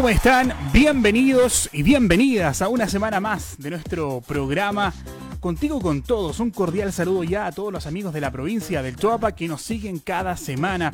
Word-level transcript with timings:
¿Cómo 0.00 0.08
están? 0.08 0.54
Bienvenidos 0.72 1.68
y 1.74 1.82
bienvenidas 1.82 2.62
a 2.62 2.68
una 2.68 2.88
semana 2.88 3.20
más 3.20 3.56
de 3.58 3.68
nuestro 3.68 4.22
programa 4.22 4.94
Contigo 5.40 5.78
con 5.78 6.00
Todos. 6.00 6.40
Un 6.40 6.52
cordial 6.52 6.90
saludo 6.90 7.22
ya 7.22 7.44
a 7.44 7.52
todos 7.52 7.70
los 7.70 7.86
amigos 7.86 8.14
de 8.14 8.22
la 8.22 8.30
provincia 8.30 8.82
del 8.82 8.96
Choapa 8.96 9.32
que 9.32 9.46
nos 9.46 9.60
siguen 9.60 9.98
cada 9.98 10.38
semana 10.38 10.90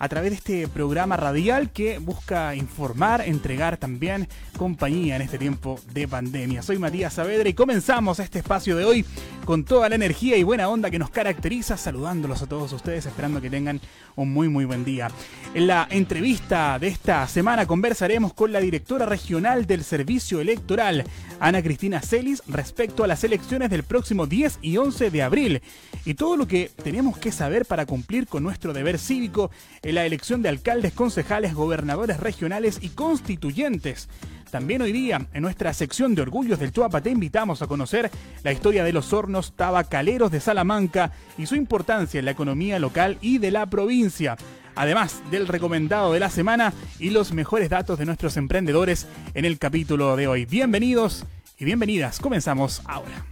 a 0.00 0.08
través 0.08 0.30
de 0.30 0.36
este 0.36 0.68
programa 0.68 1.18
radial 1.18 1.70
que 1.70 1.98
busca 1.98 2.54
informar, 2.54 3.20
entregar 3.20 3.76
también 3.76 4.28
compañía 4.56 5.16
en 5.16 5.22
este 5.22 5.36
tiempo 5.36 5.78
de 5.92 6.08
pandemia. 6.08 6.62
Soy 6.62 6.78
Matías 6.78 7.12
Saavedra 7.12 7.50
y 7.50 7.54
comenzamos 7.54 8.18
este 8.18 8.38
espacio 8.38 8.76
de 8.76 8.86
hoy 8.86 9.04
con 9.44 9.64
toda 9.64 9.90
la 9.90 9.96
energía 9.96 10.38
y 10.38 10.42
buena 10.42 10.70
onda 10.70 10.90
que 10.90 10.98
nos 10.98 11.10
caracteriza, 11.10 11.76
saludándolos 11.76 12.40
a 12.40 12.46
todos 12.46 12.72
ustedes, 12.72 13.04
esperando 13.04 13.42
que 13.42 13.50
tengan 13.50 13.78
un 14.16 14.32
muy 14.32 14.48
muy 14.48 14.64
buen 14.64 14.86
día. 14.86 15.10
En 15.54 15.66
la 15.66 15.86
entrevista 15.90 16.78
de 16.78 16.88
esta 16.88 17.28
semana 17.28 17.66
conversaremos 17.66 18.32
con 18.32 18.52
la 18.52 18.60
directora 18.60 19.04
regional 19.04 19.66
del 19.66 19.84
Servicio 19.84 20.40
Electoral, 20.40 21.04
Ana 21.40 21.62
Cristina 21.62 22.00
Celis, 22.00 22.42
respecto 22.46 23.04
a 23.04 23.06
las 23.06 23.22
elecciones 23.22 23.68
del 23.68 23.82
próximo 23.82 24.26
10 24.26 24.60
y 24.62 24.78
11 24.78 25.10
de 25.10 25.22
abril 25.22 25.62
y 26.06 26.14
todo 26.14 26.38
lo 26.38 26.46
que 26.46 26.70
tenemos 26.82 27.18
que 27.18 27.32
saber 27.32 27.66
para 27.66 27.84
cumplir 27.84 28.26
con 28.26 28.42
nuestro 28.42 28.72
deber 28.72 28.98
cívico 28.98 29.50
la 29.92 30.06
elección 30.06 30.42
de 30.42 30.48
alcaldes, 30.48 30.92
concejales, 30.92 31.54
gobernadores 31.54 32.20
regionales 32.20 32.78
y 32.82 32.90
constituyentes. 32.90 34.08
También 34.50 34.82
hoy 34.82 34.92
día, 34.92 35.26
en 35.32 35.42
nuestra 35.42 35.72
sección 35.72 36.14
de 36.14 36.22
Orgullos 36.22 36.58
del 36.58 36.72
Chuapa, 36.72 37.00
te 37.00 37.10
invitamos 37.10 37.62
a 37.62 37.68
conocer 37.68 38.10
la 38.42 38.52
historia 38.52 38.82
de 38.82 38.92
los 38.92 39.12
hornos 39.12 39.54
tabacaleros 39.54 40.32
de 40.32 40.40
Salamanca 40.40 41.12
y 41.38 41.46
su 41.46 41.54
importancia 41.54 42.18
en 42.18 42.24
la 42.24 42.32
economía 42.32 42.78
local 42.80 43.16
y 43.20 43.38
de 43.38 43.52
la 43.52 43.66
provincia. 43.66 44.36
Además 44.74 45.22
del 45.30 45.46
recomendado 45.46 46.12
de 46.12 46.20
la 46.20 46.30
semana 46.30 46.72
y 46.98 47.10
los 47.10 47.32
mejores 47.32 47.70
datos 47.70 47.98
de 47.98 48.06
nuestros 48.06 48.36
emprendedores 48.36 49.06
en 49.34 49.44
el 49.44 49.58
capítulo 49.58 50.16
de 50.16 50.26
hoy. 50.26 50.46
Bienvenidos 50.46 51.26
y 51.58 51.64
bienvenidas. 51.64 52.18
Comenzamos 52.18 52.82
ahora. 52.86 53.29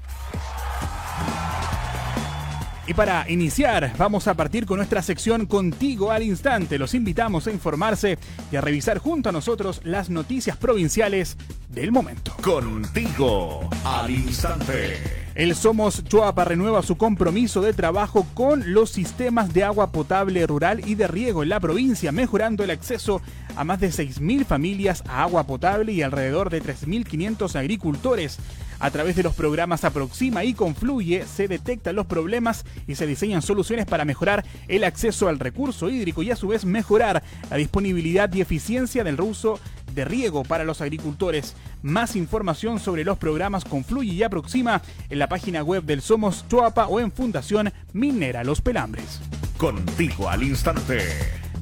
Y 2.89 2.95
para 2.95 3.31
iniciar, 3.31 3.93
vamos 3.99 4.29
a 4.29 4.35
partir 4.35 4.65
con 4.65 4.79
nuestra 4.79 5.03
sección 5.03 5.45
Contigo 5.45 6.11
al 6.11 6.23
Instante. 6.23 6.79
Los 6.79 6.95
invitamos 6.95 7.47
a 7.47 7.51
informarse 7.51 8.19
y 8.51 8.57
a 8.57 8.63
revisar 8.63 8.97
junto 8.97 9.29
a 9.29 9.33
nosotros 9.33 9.83
las 9.85 10.09
noticias 10.09 10.57
provinciales 10.57 11.37
del 11.69 11.93
momento. 11.93 12.33
Contigo 12.43 13.69
al 13.85 14.11
Instante. 14.11 14.97
El 15.35 15.55
Somos 15.55 16.03
Chuapa 16.03 16.47
renueva 16.47 16.83
su 16.83 16.97
compromiso 16.97 17.61
de 17.61 17.75
trabajo 17.75 18.27
con 18.33 18.73
los 18.73 18.89
sistemas 18.89 19.53
de 19.53 19.65
agua 19.65 19.93
potable 19.93 20.47
rural 20.47 20.81
y 20.89 20.95
de 20.95 21.09
riego 21.09 21.43
en 21.43 21.51
la 21.51 21.61
provincia, 21.61 22.11
mejorando 22.11 22.65
el 22.65 22.71
acceso 22.71 23.21
a 23.55 23.65
más 23.65 23.81
de 23.81 23.91
6.000 23.91 24.47
familias 24.47 25.05
a 25.07 25.25
agua 25.25 25.47
potable 25.47 25.93
y 25.93 26.01
alrededor 26.01 26.49
de 26.49 26.63
3.500 26.63 27.55
agricultores. 27.55 28.39
A 28.81 28.91
través 28.91 29.17
de 29.17 29.25
los 29.25 29.35
programas 29.35 29.85
Aproxima 29.85 30.45
y 30.45 30.55
Confluye 30.55 31.25
se 31.27 31.49
detectan 31.49 31.97
los 31.97 32.07
problemas 32.07 32.65
y 32.87 32.95
se 32.95 33.09
diseñan 33.09 33.43
soluciones 33.43 33.87
para 33.87 34.05
mejorar 34.05 34.45
el 34.69 34.85
acceso 34.85 35.29
al 35.29 35.41
recurso 35.41 35.91
hídrico 35.91 36.23
y 36.23 36.31
a 36.31 36.37
su 36.37 36.49
vez 36.49 36.65
mejorar 36.65 37.25
la 37.51 37.57
disponibilidad 37.57 38.33
y 38.33 38.41
eficiencia 38.41 39.03
del 39.03 39.21
uso 39.21 39.59
de 39.95 40.05
riego 40.05 40.45
para 40.45 40.63
los 40.63 40.81
agricultores. 40.81 41.57
Más 41.83 42.15
información 42.15 42.79
sobre 42.79 43.05
los 43.05 43.19
programas 43.19 43.65
Confluye 43.65 44.13
y 44.13 44.23
Aproxima 44.23 44.81
en 45.11 45.19
la 45.19 45.29
página 45.29 45.65
web 45.65 45.83
del 45.83 46.01
Somos 46.01 46.47
Chuapa 46.49 46.87
o 46.87 47.01
en 47.01 47.11
Fundación 47.11 47.73
Minera 47.93 48.45
Los 48.45 48.61
Pelambres. 48.61 49.21
Contigo 49.57 50.29
al 50.29 50.45
instante. 50.45 51.01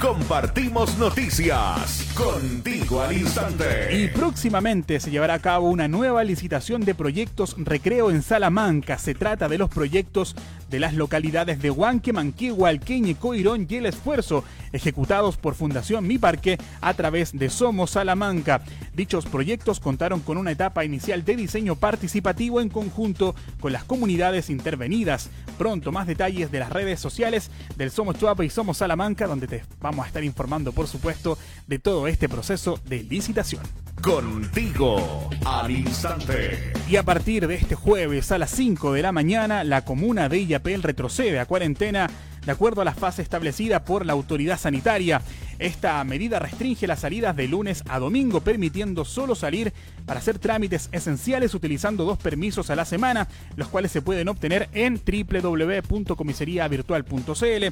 Compartimos 0.00 0.96
noticias 0.96 2.06
contigo 2.14 3.02
al 3.02 3.16
instante. 3.16 4.00
Y 4.00 4.06
próximamente 4.06 5.00
se 5.00 5.10
llevará 5.10 5.34
a 5.34 5.38
cabo 5.40 5.68
una 5.70 5.88
nueva 5.88 6.22
licitación 6.22 6.84
de 6.84 6.94
proyectos 6.94 7.56
recreo 7.58 8.12
en 8.12 8.22
Salamanca. 8.22 8.96
Se 8.96 9.16
trata 9.16 9.48
de 9.48 9.58
los 9.58 9.68
proyectos 9.68 10.36
de 10.70 10.80
las 10.80 10.94
localidades 10.94 11.60
de 11.60 11.70
Huanque, 11.70 12.12
Manquehue, 12.12 12.68
Alqueñe, 12.68 13.14
Coirón 13.14 13.66
y 13.68 13.76
El 13.76 13.86
Esfuerzo, 13.86 14.44
ejecutados 14.72 15.36
por 15.36 15.54
Fundación 15.54 16.06
Mi 16.06 16.18
Parque 16.18 16.58
a 16.80 16.94
través 16.94 17.36
de 17.36 17.50
Somos 17.50 17.92
Salamanca. 17.92 18.62
Dichos 18.94 19.26
proyectos 19.26 19.80
contaron 19.80 20.20
con 20.20 20.36
una 20.36 20.52
etapa 20.52 20.84
inicial 20.84 21.24
de 21.24 21.36
diseño 21.36 21.76
participativo 21.76 22.60
en 22.60 22.68
conjunto 22.68 23.34
con 23.60 23.72
las 23.72 23.84
comunidades 23.84 24.50
intervenidas. 24.50 25.30
Pronto 25.56 25.92
más 25.92 26.06
detalles 26.06 26.50
de 26.50 26.60
las 26.60 26.70
redes 26.70 27.00
sociales 27.00 27.50
del 27.76 27.90
Somos 27.90 28.18
Chuapa 28.18 28.44
y 28.44 28.50
Somos 28.50 28.78
Salamanca, 28.78 29.26
donde 29.26 29.46
te 29.46 29.62
vamos 29.80 30.04
a 30.04 30.08
estar 30.08 30.24
informando, 30.24 30.72
por 30.72 30.86
supuesto, 30.86 31.38
de 31.66 31.78
todo 31.78 32.06
este 32.06 32.28
proceso 32.28 32.78
de 32.86 33.02
licitación. 33.02 33.62
Contigo 34.02 35.28
al 35.44 35.70
instante. 35.70 36.72
Y 36.88 36.96
a 36.96 37.02
partir 37.02 37.46
de 37.46 37.56
este 37.56 37.74
jueves 37.74 38.30
a 38.32 38.38
las 38.38 38.50
5 38.50 38.92
de 38.92 39.02
la 39.02 39.12
mañana, 39.12 39.64
la 39.64 39.84
comuna 39.84 40.28
de 40.28 40.38
Illapel 40.38 40.82
retrocede 40.82 41.38
a 41.38 41.46
cuarentena 41.46 42.08
de 42.44 42.52
acuerdo 42.52 42.80
a 42.80 42.84
la 42.84 42.94
fase 42.94 43.22
establecida 43.22 43.84
por 43.84 44.06
la 44.06 44.14
autoridad 44.14 44.58
sanitaria. 44.58 45.20
Esta 45.58 46.02
medida 46.04 46.38
restringe 46.38 46.86
las 46.86 47.00
salidas 47.00 47.34
de 47.34 47.48
lunes 47.48 47.82
a 47.88 47.98
domingo, 47.98 48.40
permitiendo 48.40 49.04
solo 49.04 49.34
salir 49.34 49.72
para 50.06 50.20
hacer 50.20 50.38
trámites 50.38 50.88
esenciales 50.92 51.54
utilizando 51.54 52.04
dos 52.04 52.18
permisos 52.18 52.70
a 52.70 52.76
la 52.76 52.84
semana, 52.84 53.26
los 53.56 53.66
cuales 53.68 53.90
se 53.90 54.02
pueden 54.02 54.28
obtener 54.28 54.68
en 54.72 55.00
www.comiseriavirtual.cl. 55.04 57.64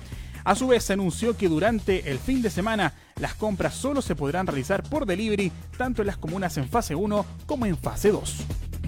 A 0.45 0.55
su 0.55 0.69
vez, 0.69 0.85
se 0.85 0.93
anunció 0.93 1.37
que 1.37 1.49
durante 1.49 2.11
el 2.11 2.19
fin 2.19 2.43
de 2.43 2.51
semana 2.51 2.93
las 3.21 3.35
compras 3.35 3.75
solo 3.75 4.03
se 4.03 4.17
podrán 4.17 4.47
realizar 4.47 4.83
por 4.83 5.07
delivery, 5.07 5.53
tanto 5.77 6.03
en 6.03 6.07
las 6.07 6.17
comunas 6.17 6.57
en 6.57 6.69
fase 6.69 6.95
1 6.95 7.27
como 7.47 7.67
en 7.67 7.77
fase 7.77 8.11
2. 8.11 8.37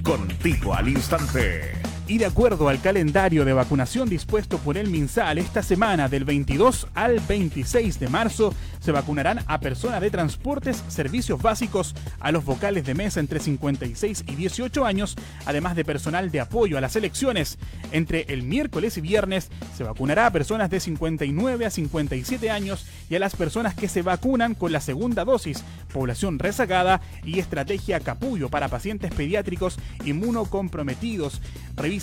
Contigo 0.02 0.74
al 0.74 0.88
instante. 0.88 1.97
Y 2.08 2.16
de 2.16 2.24
acuerdo 2.24 2.70
al 2.70 2.80
calendario 2.80 3.44
de 3.44 3.52
vacunación 3.52 4.08
dispuesto 4.08 4.56
por 4.56 4.78
el 4.78 4.88
MinSal, 4.88 5.36
esta 5.36 5.62
semana 5.62 6.08
del 6.08 6.24
22 6.24 6.86
al 6.94 7.20
26 7.20 8.00
de 8.00 8.08
marzo 8.08 8.54
se 8.80 8.92
vacunarán 8.92 9.44
a 9.46 9.60
personas 9.60 10.00
de 10.00 10.10
transportes, 10.10 10.82
servicios 10.88 11.42
básicos, 11.42 11.94
a 12.18 12.32
los 12.32 12.46
vocales 12.46 12.86
de 12.86 12.94
mesa 12.94 13.20
entre 13.20 13.40
56 13.40 14.24
y 14.26 14.36
18 14.36 14.86
años, 14.86 15.16
además 15.44 15.76
de 15.76 15.84
personal 15.84 16.30
de 16.30 16.40
apoyo 16.40 16.78
a 16.78 16.80
las 16.80 16.96
elecciones. 16.96 17.58
Entre 17.92 18.22
el 18.32 18.42
miércoles 18.42 18.96
y 18.96 19.02
viernes 19.02 19.50
se 19.76 19.84
vacunará 19.84 20.24
a 20.24 20.32
personas 20.32 20.70
de 20.70 20.80
59 20.80 21.66
a 21.66 21.70
57 21.70 22.50
años 22.50 22.86
y 23.10 23.16
a 23.16 23.18
las 23.18 23.36
personas 23.36 23.74
que 23.74 23.86
se 23.86 24.00
vacunan 24.00 24.54
con 24.54 24.72
la 24.72 24.80
segunda 24.80 25.26
dosis, 25.26 25.62
población 25.92 26.38
rezagada 26.38 27.02
y 27.22 27.38
estrategia 27.38 28.00
capullo 28.00 28.48
para 28.48 28.68
pacientes 28.68 29.12
pediátricos 29.12 29.78
inmunocomprometidos. 30.06 31.42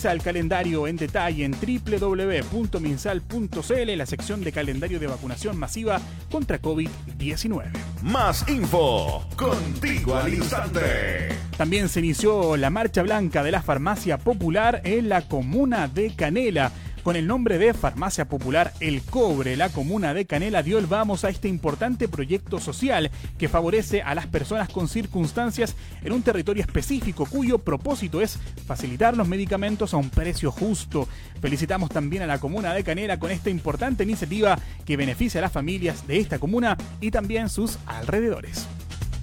El 0.04 0.22
calendario 0.22 0.88
en 0.88 0.98
detalle 0.98 1.46
en 1.46 1.54
www.minsal.cl, 1.54 3.98
la 3.98 4.06
sección 4.06 4.44
de 4.44 4.52
calendario 4.52 5.00
de 5.00 5.08
vacunación 5.08 5.58
masiva 5.58 6.02
contra 6.30 6.62
COVID-19. 6.62 7.72
Más 8.04 8.46
info, 8.50 9.26
contigo 9.38 10.16
al 10.16 10.34
instante. 10.34 11.30
También 11.58 11.88
se 11.88 12.02
inició 12.02 12.58
la 12.58 12.70
marcha 12.70 13.04
blanca 13.04 13.42
de 13.42 13.52
la 13.52 13.62
farmacia 13.62 14.18
popular 14.18 14.82
en 14.84 15.08
la 15.08 15.22
comuna 15.22 15.88
de 15.88 16.14
Canela 16.14 16.74
con 17.06 17.16
el 17.16 17.28
nombre 17.28 17.60
de 17.60 17.76
Farmacia 17.76 18.28
Popular 18.28 18.74
El 18.80 19.04
Cobre, 19.04 19.56
la 19.56 19.70
comuna 19.70 20.16
de 20.16 20.26
Canela 20.26 20.64
dio 20.64 20.80
el 20.80 20.88
vamos 20.88 21.24
a 21.24 21.30
este 21.30 21.48
importante 21.48 22.08
proyecto 22.08 22.60
social 22.60 23.12
que 23.38 23.48
favorece 23.48 24.02
a 24.02 24.16
las 24.16 24.26
personas 24.26 24.70
con 24.70 24.88
circunstancias 24.88 25.76
en 26.04 26.14
un 26.14 26.24
territorio 26.24 26.64
específico 26.64 27.28
cuyo 27.28 27.60
propósito 27.60 28.22
es 28.22 28.40
facilitar 28.66 29.16
los 29.16 29.28
medicamentos 29.28 29.94
a 29.94 29.98
un 29.98 30.10
precio 30.10 30.52
justo. 30.52 31.08
Felicitamos 31.42 31.92
también 31.92 32.24
a 32.24 32.28
la 32.28 32.40
comuna 32.40 32.74
de 32.74 32.84
Canela 32.84 33.20
con 33.20 33.30
esta 33.30 33.52
importante 33.52 34.04
iniciativa 34.04 34.58
que 34.84 34.98
beneficia 34.98 35.40
a 35.42 35.44
las 35.44 35.52
familias 35.52 36.08
de 36.08 36.18
esta 36.18 36.40
comuna 36.40 36.76
y 37.02 37.12
también 37.12 37.50
sus 37.50 37.78
alrededores. 37.86 38.68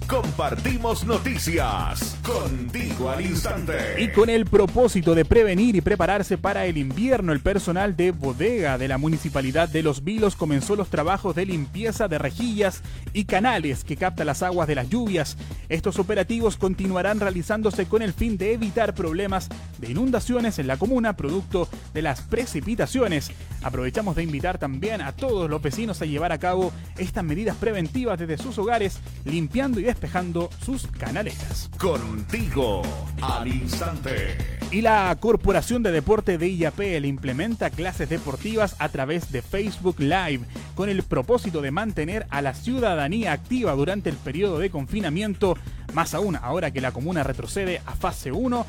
Compartimos 0.07 1.05
noticias 1.05 2.17
contigo 2.23 3.09
al 3.09 3.21
instante. 3.25 3.73
Y 3.97 4.09
con 4.09 4.29
el 4.29 4.45
propósito 4.45 5.15
de 5.15 5.23
prevenir 5.23 5.75
y 5.75 5.81
prepararse 5.81 6.37
para 6.37 6.65
el 6.65 6.77
invierno, 6.77 7.31
el 7.31 7.39
personal 7.39 7.95
de 7.95 8.11
bodega 8.11 8.77
de 8.77 8.87
la 8.87 8.97
Municipalidad 8.97 9.69
de 9.69 9.81
Los 9.81 10.03
Vilos 10.03 10.35
comenzó 10.35 10.75
los 10.75 10.89
trabajos 10.89 11.35
de 11.35 11.45
limpieza 11.45 12.07
de 12.07 12.17
rejillas 12.17 12.81
y 13.13 13.25
canales 13.25 13.83
que 13.83 13.95
captan 13.95 14.27
las 14.27 14.43
aguas 14.43 14.67
de 14.67 14.75
las 14.75 14.89
lluvias. 14.89 15.37
Estos 15.69 15.97
operativos 15.99 16.57
continuarán 16.57 17.19
realizándose 17.19 17.85
con 17.85 18.01
el 18.01 18.13
fin 18.13 18.37
de 18.37 18.53
evitar 18.53 18.93
problemas 18.93 19.49
de 19.79 19.91
inundaciones 19.91 20.59
en 20.59 20.67
la 20.67 20.77
comuna 20.77 21.15
producto 21.15 21.69
de 21.93 22.01
las 22.01 22.21
precipitaciones. 22.21 23.31
Aprovechamos 23.63 24.15
de 24.15 24.23
invitar 24.23 24.57
también 24.57 25.01
a 25.01 25.13
todos 25.13 25.49
los 25.49 25.61
vecinos 25.61 26.01
a 26.01 26.05
llevar 26.05 26.33
a 26.33 26.39
cabo 26.39 26.73
estas 26.97 27.23
medidas 27.23 27.55
preventivas 27.55 28.19
desde 28.19 28.37
sus 28.37 28.57
hogares, 28.57 28.99
limpiando 29.23 29.79
y 29.79 29.92
despejando 29.93 30.49
sus 30.65 30.87
canaletas. 30.87 31.69
Contigo 31.77 32.81
al 33.21 33.47
instante. 33.47 34.35
Y 34.71 34.81
la 34.81 35.15
Corporación 35.19 35.83
de 35.83 35.91
Deporte 35.91 36.39
de 36.39 36.49
IAPL 36.49 37.05
implementa 37.05 37.69
clases 37.69 38.09
deportivas 38.09 38.75
a 38.79 38.89
través 38.89 39.31
de 39.31 39.43
Facebook 39.43 39.99
Live 39.99 40.41
con 40.73 40.89
el 40.89 41.03
propósito 41.03 41.61
de 41.61 41.69
mantener 41.69 42.25
a 42.31 42.41
la 42.41 42.55
ciudadanía 42.55 43.33
activa 43.33 43.73
durante 43.73 44.09
el 44.09 44.15
periodo 44.15 44.57
de 44.57 44.71
confinamiento, 44.71 45.57
más 45.93 46.15
aún 46.15 46.37
ahora 46.37 46.71
que 46.71 46.81
la 46.81 46.91
comuna 46.91 47.21
retrocede 47.21 47.81
a 47.85 47.93
fase 47.93 48.31
1 48.31 48.65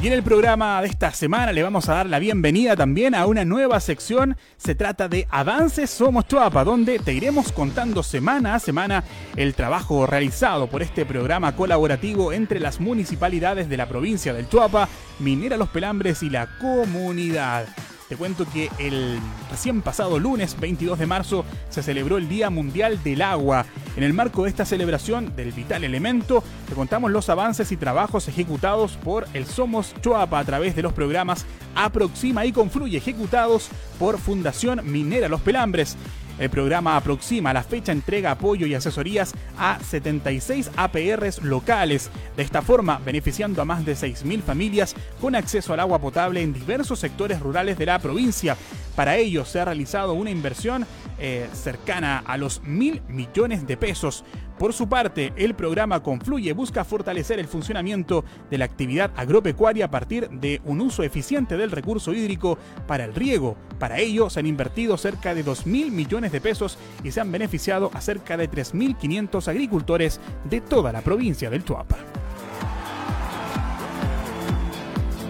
Y 0.01 0.07
en 0.07 0.13
el 0.13 0.23
programa 0.23 0.81
de 0.81 0.87
esta 0.87 1.11
semana 1.11 1.51
le 1.51 1.61
vamos 1.61 1.87
a 1.87 1.93
dar 1.93 2.09
la 2.09 2.17
bienvenida 2.17 2.75
también 2.75 3.13
a 3.13 3.27
una 3.27 3.45
nueva 3.45 3.79
sección. 3.79 4.35
Se 4.57 4.73
trata 4.73 5.07
de 5.07 5.27
Avances 5.29 5.91
Somos 5.91 6.27
Chuapa, 6.27 6.63
donde 6.63 6.97
te 6.97 7.13
iremos 7.13 7.51
contando 7.51 8.01
semana 8.01 8.55
a 8.55 8.59
semana 8.59 9.03
el 9.35 9.53
trabajo 9.53 10.07
realizado 10.07 10.65
por 10.65 10.81
este 10.81 11.05
programa 11.05 11.55
colaborativo 11.55 12.33
entre 12.33 12.59
las 12.59 12.79
municipalidades 12.79 13.69
de 13.69 13.77
la 13.77 13.87
provincia 13.87 14.33
del 14.33 14.49
Chuapa, 14.49 14.89
Minera 15.19 15.55
Los 15.55 15.69
Pelambres 15.69 16.23
y 16.23 16.31
la 16.31 16.49
comunidad. 16.57 17.67
Te 18.11 18.17
cuento 18.17 18.45
que 18.45 18.69
el 18.77 19.21
recién 19.49 19.81
pasado 19.81 20.19
lunes 20.19 20.59
22 20.59 20.99
de 20.99 21.05
marzo 21.05 21.45
se 21.69 21.81
celebró 21.81 22.17
el 22.17 22.27
Día 22.27 22.49
Mundial 22.49 23.01
del 23.03 23.21
Agua. 23.21 23.65
En 23.95 24.03
el 24.03 24.11
marco 24.11 24.43
de 24.43 24.49
esta 24.49 24.65
celebración 24.65 25.33
del 25.37 25.53
vital 25.53 25.85
elemento, 25.85 26.43
te 26.67 26.75
contamos 26.75 27.09
los 27.09 27.29
avances 27.29 27.71
y 27.71 27.77
trabajos 27.77 28.27
ejecutados 28.27 28.97
por 29.01 29.27
el 29.33 29.45
Somos 29.45 29.95
Choapa 30.01 30.39
a 30.39 30.43
través 30.43 30.75
de 30.75 30.81
los 30.81 30.91
programas 30.91 31.45
Aproxima 31.73 32.45
y 32.45 32.51
Confluye 32.51 32.97
ejecutados 32.97 33.69
por 33.97 34.17
Fundación 34.17 34.91
Minera 34.91 35.29
Los 35.29 35.39
Pelambres. 35.39 35.95
El 36.41 36.49
programa 36.49 36.97
aproxima 36.97 37.53
la 37.53 37.61
fecha 37.61 37.91
entrega 37.91 38.31
apoyo 38.31 38.65
y 38.65 38.73
asesorías 38.73 39.35
a 39.59 39.79
76 39.79 40.71
APRs 40.75 41.43
locales, 41.43 42.09
de 42.35 42.41
esta 42.41 42.63
forma 42.63 42.99
beneficiando 43.05 43.61
a 43.61 43.65
más 43.65 43.85
de 43.85 43.93
6.000 43.93 44.41
familias 44.41 44.95
con 45.21 45.35
acceso 45.35 45.71
al 45.71 45.81
agua 45.81 45.99
potable 45.99 46.41
en 46.41 46.51
diversos 46.51 46.97
sectores 46.97 47.39
rurales 47.41 47.77
de 47.77 47.85
la 47.85 47.99
provincia. 47.99 48.57
Para 48.95 49.17
ello 49.17 49.45
se 49.45 49.59
ha 49.59 49.65
realizado 49.65 50.13
una 50.13 50.31
inversión 50.31 50.87
eh, 51.19 51.47
cercana 51.53 52.23
a 52.25 52.37
los 52.37 52.63
mil 52.63 53.03
millones 53.07 53.67
de 53.67 53.77
pesos. 53.77 54.25
Por 54.61 54.73
su 54.73 54.87
parte, 54.87 55.33
el 55.37 55.55
programa 55.55 56.03
Confluye 56.03 56.53
busca 56.53 56.85
fortalecer 56.85 57.39
el 57.39 57.47
funcionamiento 57.47 58.23
de 58.51 58.59
la 58.59 58.65
actividad 58.65 59.11
agropecuaria 59.15 59.85
a 59.85 59.89
partir 59.89 60.29
de 60.29 60.61
un 60.65 60.81
uso 60.81 61.01
eficiente 61.01 61.57
del 61.57 61.71
recurso 61.71 62.13
hídrico 62.13 62.59
para 62.85 63.05
el 63.05 63.15
riego. 63.15 63.57
Para 63.79 63.97
ello, 63.97 64.29
se 64.29 64.39
han 64.39 64.45
invertido 64.45 64.97
cerca 64.97 65.33
de 65.33 65.41
2 65.41 65.65
mil 65.65 65.91
millones 65.91 66.31
de 66.31 66.41
pesos 66.41 66.77
y 67.03 67.09
se 67.09 67.19
han 67.19 67.31
beneficiado 67.31 67.89
a 67.95 68.01
cerca 68.01 68.37
de 68.37 68.51
3.500 68.51 69.47
agricultores 69.47 70.19
de 70.47 70.61
toda 70.61 70.91
la 70.91 71.01
provincia 71.01 71.49
del 71.49 71.65
Chuapa. 71.65 71.97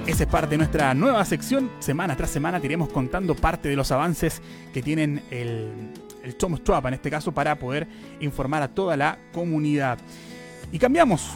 Esa 0.08 0.24
es 0.24 0.30
parte 0.30 0.50
de 0.50 0.58
nuestra 0.58 0.94
nueva 0.94 1.24
sección. 1.24 1.72
Semana 1.80 2.18
tras 2.18 2.32
semana 2.32 2.60
te 2.60 2.66
iremos 2.66 2.90
contando 2.90 3.34
parte 3.34 3.70
de 3.70 3.78
los 3.78 3.94
avances 3.94 4.42
que 4.74 4.82
tienen 4.82 5.24
el, 5.32 5.94
el 6.24 6.38
Chuapa, 6.38 6.88
en 6.88 6.96
este 6.96 7.10
caso, 7.10 7.32
para 7.32 7.58
poder 7.58 7.88
informar 8.20 8.62
a 8.62 8.68
toda 8.68 8.98
la 8.98 9.18
comunidad. 9.34 10.00
Y 10.72 10.80
cambiamos 10.80 11.32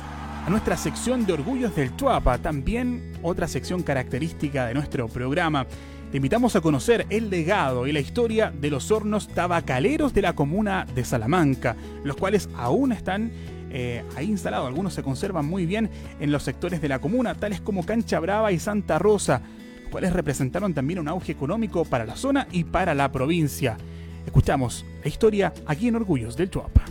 a 0.45 0.49
nuestra 0.49 0.77
sección 0.77 1.25
de 1.25 1.33
orgullos 1.33 1.75
del 1.75 1.95
Chuapa, 1.95 2.37
también 2.37 3.13
otra 3.23 3.47
sección 3.47 3.81
característica 3.81 4.67
de 4.67 4.73
nuestro 4.73 5.07
programa. 5.07 5.65
Te 6.11 6.17
invitamos 6.17 6.55
a 6.55 6.61
conocer 6.61 7.05
el 7.09 7.29
legado 7.29 7.87
y 7.87 7.91
la 7.91 7.99
historia 7.99 8.51
de 8.51 8.69
los 8.69 8.91
hornos 8.91 9.27
tabacaleros 9.27 10.13
de 10.13 10.21
la 10.21 10.33
comuna 10.33 10.85
de 10.93 11.03
Salamanca, 11.03 11.75
los 12.03 12.15
cuales 12.15 12.47
aún 12.55 12.91
están 12.91 13.31
eh, 13.71 14.03
ahí 14.15 14.29
instalado. 14.29 14.67
Algunos 14.67 14.93
se 14.93 15.03
conservan 15.03 15.45
muy 15.45 15.65
bien 15.65 15.89
en 16.19 16.31
los 16.31 16.43
sectores 16.43 16.79
de 16.79 16.87
la 16.87 16.99
comuna, 16.99 17.35
tales 17.35 17.59
como 17.59 17.85
Cancha 17.85 18.19
Brava 18.19 18.51
y 18.51 18.59
Santa 18.59 18.99
Rosa, 18.99 19.41
los 19.81 19.89
cuales 19.89 20.13
representaron 20.13 20.73
también 20.73 20.99
un 20.99 21.07
auge 21.07 21.31
económico 21.31 21.83
para 21.83 22.05
la 22.05 22.15
zona 22.15 22.47
y 22.51 22.63
para 22.63 22.93
la 22.93 23.11
provincia. 23.11 23.77
Escuchamos 24.25 24.85
la 25.03 25.07
historia 25.07 25.53
aquí 25.65 25.87
en 25.87 25.95
Orgullos 25.95 26.35
del 26.35 26.49
Chuapa. 26.49 26.85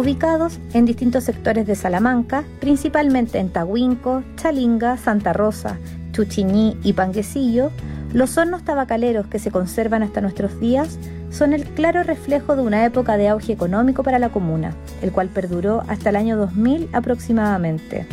ubicados 0.00 0.58
en 0.72 0.86
distintos 0.86 1.24
sectores 1.24 1.66
de 1.66 1.74
Salamanca, 1.74 2.44
principalmente 2.58 3.38
en 3.38 3.50
Tahuinco, 3.50 4.22
Chalinga, 4.36 4.96
Santa 4.96 5.34
Rosa, 5.34 5.78
Chuchiní 6.12 6.78
y 6.82 6.94
Panguecillo, 6.94 7.70
los 8.14 8.38
hornos 8.38 8.64
tabacaleros 8.64 9.26
que 9.26 9.38
se 9.38 9.50
conservan 9.50 10.02
hasta 10.02 10.22
nuestros 10.22 10.58
días 10.58 10.98
son 11.30 11.52
el 11.52 11.64
claro 11.64 12.02
reflejo 12.02 12.56
de 12.56 12.62
una 12.62 12.84
época 12.84 13.16
de 13.16 13.28
auge 13.28 13.52
económico 13.52 14.02
para 14.02 14.18
la 14.18 14.30
comuna, 14.30 14.74
el 15.02 15.12
cual 15.12 15.28
perduró 15.28 15.82
hasta 15.88 16.10
el 16.10 16.16
año 16.16 16.36
2000 16.36 16.88
aproximadamente. 16.92 18.06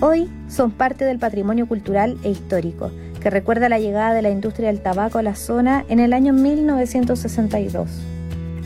Hoy 0.00 0.28
son 0.48 0.70
parte 0.70 1.04
del 1.04 1.18
patrimonio 1.18 1.66
cultural 1.66 2.16
e 2.22 2.30
histórico, 2.30 2.90
que 3.20 3.30
recuerda 3.30 3.68
la 3.68 3.78
llegada 3.78 4.14
de 4.14 4.22
la 4.22 4.30
industria 4.30 4.68
del 4.68 4.80
tabaco 4.80 5.18
a 5.18 5.22
la 5.22 5.34
zona 5.34 5.84
en 5.88 6.00
el 6.00 6.12
año 6.12 6.32
1962. 6.32 7.90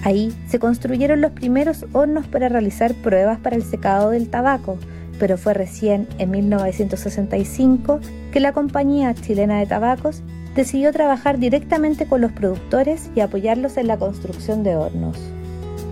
Ahí 0.04 0.34
se 0.46 0.58
construyeron 0.58 1.20
los 1.20 1.32
primeros 1.32 1.86
hornos 1.92 2.26
para 2.26 2.48
realizar 2.48 2.94
pruebas 2.94 3.38
para 3.38 3.56
el 3.56 3.62
secado 3.62 4.10
del 4.10 4.28
tabaco, 4.28 4.76
pero 5.18 5.38
fue 5.38 5.54
recién 5.54 6.08
en 6.18 6.30
1965 6.30 8.00
que 8.32 8.40
la 8.40 8.52
compañía 8.52 9.14
chilena 9.14 9.58
de 9.58 9.66
tabacos 9.66 10.22
decidió 10.54 10.92
trabajar 10.92 11.38
directamente 11.38 12.06
con 12.06 12.21
los 12.21 12.32
productores 12.32 13.11
y 13.14 13.21
apoyarlos 13.21 13.76
en 13.76 13.87
la 13.87 13.97
construcción 13.97 14.62
de 14.62 14.76
hornos. 14.76 15.18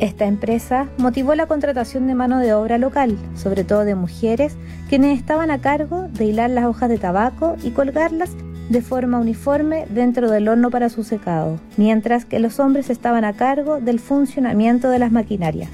Esta 0.00 0.24
empresa 0.24 0.88
motivó 0.96 1.34
la 1.34 1.46
contratación 1.46 2.06
de 2.06 2.14
mano 2.14 2.38
de 2.38 2.54
obra 2.54 2.78
local, 2.78 3.18
sobre 3.34 3.64
todo 3.64 3.84
de 3.84 3.94
mujeres, 3.94 4.54
quienes 4.88 5.18
estaban 5.18 5.50
a 5.50 5.60
cargo 5.60 6.08
de 6.08 6.24
hilar 6.24 6.48
las 6.50 6.64
hojas 6.64 6.88
de 6.88 6.96
tabaco 6.96 7.56
y 7.62 7.70
colgarlas 7.70 8.30
de 8.70 8.80
forma 8.80 9.18
uniforme 9.18 9.84
dentro 9.90 10.30
del 10.30 10.48
horno 10.48 10.70
para 10.70 10.88
su 10.88 11.04
secado, 11.04 11.58
mientras 11.76 12.24
que 12.24 12.38
los 12.38 12.60
hombres 12.60 12.88
estaban 12.88 13.24
a 13.24 13.34
cargo 13.34 13.80
del 13.80 14.00
funcionamiento 14.00 14.88
de 14.88 15.00
las 15.00 15.12
maquinarias. 15.12 15.70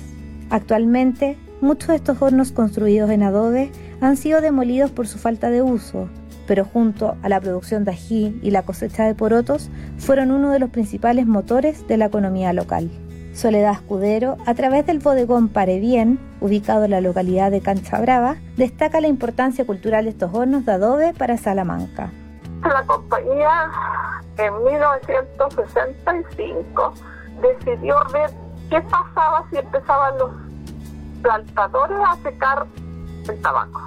Actualmente, 0.50 1.36
muchos 1.60 1.88
de 1.88 1.96
estos 1.96 2.20
hornos 2.20 2.52
construidos 2.52 3.10
en 3.10 3.22
adobe 3.22 3.70
han 4.00 4.16
sido 4.16 4.40
demolidos 4.40 4.90
por 4.90 5.06
su 5.06 5.18
falta 5.18 5.50
de 5.50 5.62
uso, 5.62 6.08
pero 6.46 6.64
junto 6.64 7.16
a 7.22 7.28
la 7.28 7.40
producción 7.40 7.84
de 7.84 7.92
ají 7.92 8.38
y 8.42 8.50
la 8.50 8.62
cosecha 8.62 9.04
de 9.04 9.14
porotos 9.14 9.70
fueron 9.98 10.30
uno 10.30 10.50
de 10.50 10.58
los 10.58 10.70
principales 10.70 11.26
motores 11.26 11.86
de 11.86 11.96
la 11.96 12.06
economía 12.06 12.52
local. 12.52 12.90
Soledad 13.34 13.72
Escudero, 13.72 14.38
a 14.46 14.54
través 14.54 14.86
del 14.86 14.98
bodegón 14.98 15.48
Parebien, 15.48 16.18
ubicado 16.40 16.84
en 16.84 16.92
la 16.92 17.00
localidad 17.00 17.50
de 17.50 17.60
Cancha 17.60 18.00
Brava, 18.00 18.36
destaca 18.56 19.00
la 19.00 19.08
importancia 19.08 19.66
cultural 19.66 20.04
de 20.04 20.10
estos 20.10 20.32
hornos 20.32 20.64
de 20.64 20.72
adobe 20.72 21.12
para 21.12 21.36
Salamanca 21.36 22.10
la 22.68 22.82
compañía 22.84 23.70
en 24.38 24.64
1965 24.64 26.94
decidió 27.40 27.96
ver 28.12 28.30
qué 28.70 28.80
pasaba 28.82 29.44
si 29.50 29.56
empezaban 29.58 30.16
los 30.18 30.30
plantadores 31.22 31.98
a 32.06 32.16
secar 32.22 32.66
el 33.28 33.42
tabaco. 33.42 33.80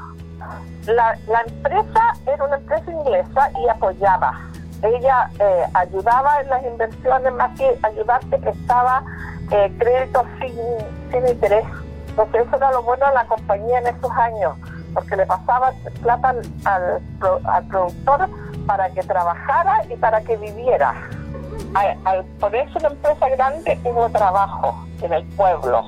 La, 0.86 1.18
empresa 1.46 2.14
era 2.26 2.44
una 2.44 2.56
empresa 2.56 2.92
inglesa 2.92 3.52
y 3.60 3.68
apoyaba. 3.68 4.40
Ella 4.82 5.30
eh, 5.40 5.66
ayudaba 5.74 6.42
en 6.42 6.50
las 6.50 6.64
inversiones, 6.64 7.34
más 7.34 7.58
que 7.58 7.78
ayudarte, 7.84 8.38
prestaba 8.38 9.04
eh, 9.52 9.72
créditos 9.78 10.26
sin, 10.40 11.28
interés. 11.28 11.66
Entonces 12.08 12.48
eso 12.48 12.56
era 12.56 12.72
lo 12.72 12.84
bueno 12.84 13.06
de 13.08 13.14
la 13.14 13.26
compañía 13.26 13.80
en 13.80 13.88
esos 13.88 14.12
años, 14.12 14.56
porque 14.94 15.16
le 15.16 15.26
pasaba 15.26 15.74
plata 16.02 16.30
al, 16.30 16.42
al, 16.66 17.02
al 17.46 17.64
productor 17.66 18.30
para 18.66 18.90
que 18.92 19.04
trabajara 19.04 19.84
y 19.90 19.96
para 19.96 20.22
que 20.22 20.38
viviera. 20.38 20.94
por 22.40 22.56
eso 22.56 22.80
una 22.80 22.90
empresa 22.90 23.30
grande 23.30 23.80
hubo 23.84 24.10
trabajo 24.10 24.88
en 25.02 25.14
el 25.14 25.24
pueblo. 25.36 25.84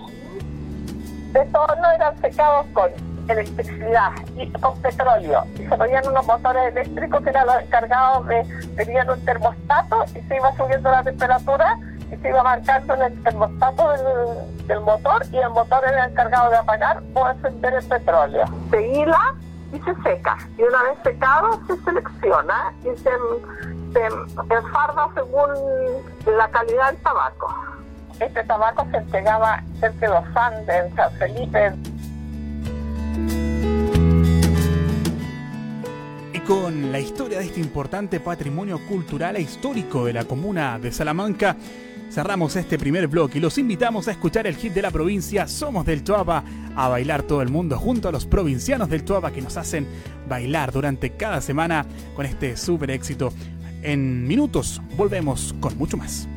De 1.31 1.45
todos 1.45 1.77
no 1.79 1.91
eran 1.91 2.19
secados 2.19 2.65
con 2.73 2.91
electricidad 3.27 4.11
y 4.35 4.49
con 4.51 4.79
petróleo. 4.81 5.43
Y 5.55 5.67
se 5.67 5.75
ponían 5.75 6.07
unos 6.07 6.25
motores 6.25 6.71
eléctricos 6.71 7.21
que 7.21 7.29
eran 7.29 7.47
los 7.47 7.61
encargados 7.61 8.27
de, 8.27 8.43
tenían 8.75 9.09
un 9.09 9.23
termostato 9.25 10.05
y 10.15 10.21
se 10.21 10.35
iba 10.35 10.55
subiendo 10.55 10.91
la 10.91 11.03
temperatura 11.03 11.77
y 12.11 12.15
se 12.17 12.29
iba 12.29 12.43
marcando 12.43 12.93
en 12.95 13.01
el 13.03 13.23
termostato 13.23 13.91
del, 14.67 14.81
motor 14.81 15.21
y 15.31 15.37
el 15.37 15.49
motor 15.49 15.83
era 15.85 16.05
encargado 16.05 16.49
de 16.49 16.57
apagar 16.57 17.03
o 17.13 17.29
encender 17.29 17.73
el 17.73 17.85
petróleo. 17.85 18.45
Se 18.69 18.81
hila 18.81 19.35
y 19.73 19.79
se 19.79 19.95
seca. 20.01 20.37
Y 20.57 20.63
una 20.63 20.83
vez 20.83 20.97
secado 21.03 21.59
se 21.67 21.77
selecciona 21.83 22.73
y 22.81 22.97
se, 22.97 23.11
se 23.93 24.05
enfarda 24.55 25.09
según 25.13 25.49
la 26.37 26.47
calidad 26.49 26.91
del 26.91 26.97
tabaco. 27.01 27.53
Este 28.19 28.43
tabaco 28.43 28.85
se 28.91 28.97
entregaba 28.97 29.63
de 29.79 30.07
los 30.07 30.23
Andes, 30.35 30.85
en 30.85 30.95
San 30.95 31.11
Felipe. 31.13 31.73
Y 36.33 36.39
con 36.39 36.91
la 36.91 36.99
historia 36.99 37.39
de 37.39 37.45
este 37.45 37.59
importante 37.59 38.19
patrimonio 38.19 38.79
cultural 38.87 39.35
e 39.35 39.41
histórico 39.41 40.05
de 40.05 40.13
la 40.13 40.25
comuna 40.25 40.79
de 40.79 40.91
Salamanca, 40.91 41.57
cerramos 42.11 42.55
este 42.55 42.77
primer 42.77 43.07
bloque 43.07 43.37
y 43.37 43.41
los 43.41 43.57
invitamos 43.57 44.07
a 44.07 44.11
escuchar 44.11 44.45
el 44.47 44.55
hit 44.55 44.73
de 44.73 44.81
la 44.81 44.91
provincia 44.91 45.47
Somos 45.47 45.85
del 45.85 46.03
Chuapa, 46.03 46.43
a 46.75 46.87
bailar 46.89 47.23
todo 47.23 47.41
el 47.41 47.49
mundo 47.49 47.77
junto 47.77 48.09
a 48.09 48.11
los 48.11 48.25
provincianos 48.25 48.89
del 48.89 49.05
Chuapa 49.05 49.31
que 49.31 49.41
nos 49.41 49.57
hacen 49.57 49.87
bailar 50.27 50.71
durante 50.71 51.11
cada 51.11 51.41
semana 51.41 51.85
con 52.15 52.25
este 52.25 52.57
súper 52.57 52.91
éxito. 52.91 53.33
En 53.81 54.27
minutos 54.27 54.81
volvemos 54.97 55.55
con 55.59 55.77
mucho 55.77 55.97
más. 55.97 56.27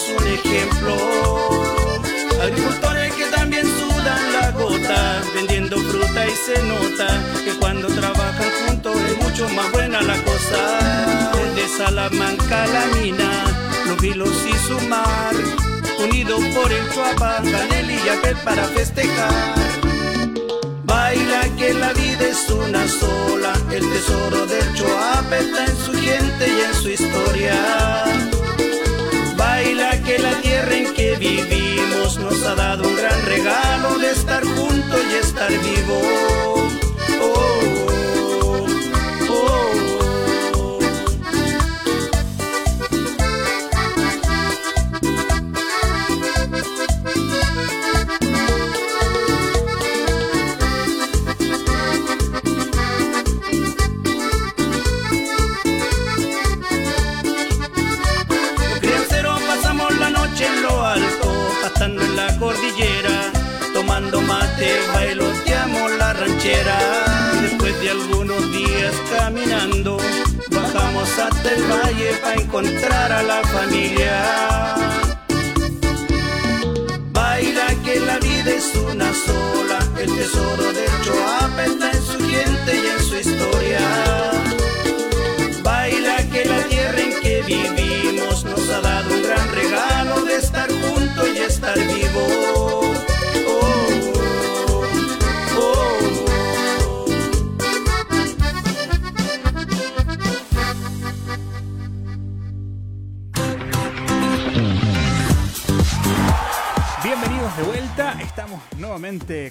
A 0.00 0.12
darnos 0.12 0.20
un 0.20 0.26
ejemplo. 0.26 0.96
Agricultores 2.42 3.12
que 3.14 3.26
también 3.26 3.66
sudan 3.66 4.32
la 4.32 4.50
gota, 4.52 5.22
vendiendo 5.34 5.76
fruta 5.76 6.26
y 6.26 6.32
se 6.46 6.62
nota 6.62 7.06
que 7.44 7.52
cuando 7.58 7.88
trabajan 7.88 8.50
juntos 8.66 8.96
es 8.96 9.18
mucho 9.18 9.48
más 9.50 9.70
buena 9.72 10.00
la 10.02 10.16
cosa. 10.22 11.30
De 11.54 11.68
Salamanca 11.76 12.66
la 12.66 12.86
mina, 13.00 13.30
los 13.86 14.00
vilos 14.00 14.34
y 14.48 14.66
su 14.66 14.80
mar, 14.88 15.34
unidos 16.02 16.42
por 16.54 16.72
el 16.72 16.90
Chuapa, 16.90 17.42
Canel 17.42 17.90
y 17.90 18.08
aquel 18.08 18.36
para 18.38 18.64
festejar. 18.64 19.54
Baila 20.84 21.42
que 21.58 21.74
la 21.74 21.92
vida 21.92 22.26
es 22.26 22.48
una 22.50 22.86
sola, 22.88 23.52
el 23.70 23.88
tesoro 23.90 24.46
del 24.46 24.74
Choapa 24.74 25.38
está 25.38 25.64
en 25.66 25.76
su 25.76 25.92
gente 25.92 26.48
y 26.48 26.60
en 26.60 26.74
su 26.74 26.88
historia. 26.90 28.29
Tierra 30.60 30.76
en 30.76 30.92
que 30.94 31.16
vivimos 31.16 32.18
nos 32.18 32.44
ha 32.44 32.54
dado 32.54 32.86
un 32.86 32.94
gran 32.94 33.24
regalo 33.24 33.98
de 33.98 34.10
estar 34.10 34.44
juntos 34.44 35.00
y 35.10 35.14
estar 35.14 35.50
vivos. 35.50 36.70
Para 72.22 72.40
encontrar 72.40 73.12
a 73.12 73.22
la 73.22 73.42
familia. 73.42 74.22
Baila 77.12 77.66
que 77.84 78.00
la 78.00 78.18
vida 78.18 78.50
es 78.50 78.74
una 78.76 79.12
sola, 79.12 79.78
el 79.98 80.14
tesoro 80.16 80.72
de 80.72 80.86
Choapa 81.04 81.64
está 81.64 81.90
en 81.90 82.02
su 82.02 82.18
gente 82.18 82.70
y 82.74 82.86
en 82.94 83.00
su 83.08 83.16
historia. 83.16 83.80
Baila 85.62 86.16
que 86.30 86.44
la 86.44 86.62
tierra 86.64 87.00
en 87.00 87.20
que 87.20 87.42
vivimos 87.42 88.09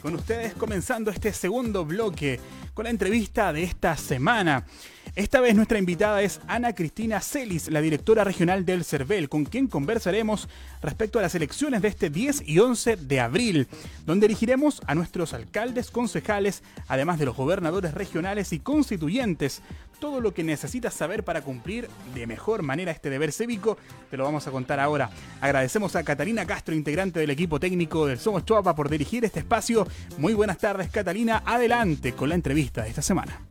con 0.02 0.16
ustedes 0.16 0.54
comenzando 0.54 1.12
este 1.12 1.34
segundo 1.34 1.84
bloque 1.84 2.40
con 2.74 2.86
la 2.86 2.92
entrevista 2.92 3.52
de 3.52 3.64
esta 3.64 3.98
semana. 3.98 4.66
Esta 5.16 5.42
vez 5.42 5.56
nuestra 5.56 5.80
invitada 5.80 6.22
es 6.22 6.40
Ana 6.48 6.74
Cristina 6.74 7.20
Celis, 7.20 7.70
la 7.70 7.82
directora 7.82 8.24
regional 8.24 8.66
del 8.66 8.86
CERVEL, 8.86 9.28
con 9.28 9.44
quien 9.44 9.68
conversaremos 9.68 10.48
respecto 10.82 11.20
a 11.20 11.22
las 11.22 11.36
elecciones 11.36 11.82
de 11.82 11.88
este 11.88 12.10
10 12.10 12.44
y 12.48 12.60
11 12.60 12.96
de 12.96 13.20
abril, 13.20 13.68
donde 14.06 14.28
elegiremos 14.28 14.82
a 14.86 14.96
nuestros 14.96 15.34
alcaldes, 15.34 15.92
concejales, 15.92 16.64
además 16.88 17.20
de 17.20 17.26
los 17.26 17.36
gobernadores 17.36 17.94
regionales 17.94 18.54
y 18.54 18.60
constituyentes. 18.60 19.62
Todo 20.00 20.22
lo 20.22 20.34
que 20.34 20.44
necesitas 20.44 20.94
saber 20.94 21.24
para 21.24 21.42
cumplir 21.42 21.90
de 22.14 22.28
mejor 22.28 22.62
manera 22.62 22.92
este 22.92 23.10
deber 23.10 23.34
cívico, 23.34 23.78
te 24.10 24.16
lo 24.16 24.24
vamos 24.24 24.48
a 24.48 24.52
contar 24.52 24.80
ahora. 24.80 25.10
Agradecemos 25.42 25.96
a 25.96 26.04
Catalina 26.04 26.46
Castro, 26.46 26.76
integrante 26.76 27.20
del 27.20 27.32
equipo 27.32 27.60
técnico 27.60 28.06
del 28.06 28.20
Somos 28.20 28.46
Chuapa, 28.46 28.76
por 28.76 28.90
dirigir 28.90 29.26
este 29.26 29.40
espacio. 29.40 29.86
Muy 30.18 30.34
buenas 30.34 30.60
tardes, 30.60 30.90
Catalina. 30.90 31.44
Adelante 31.46 32.14
con 32.14 32.30
la 32.30 32.36
entrevista 32.36 32.84
de 32.84 32.90
esta 32.90 33.02
semana. 33.02 33.42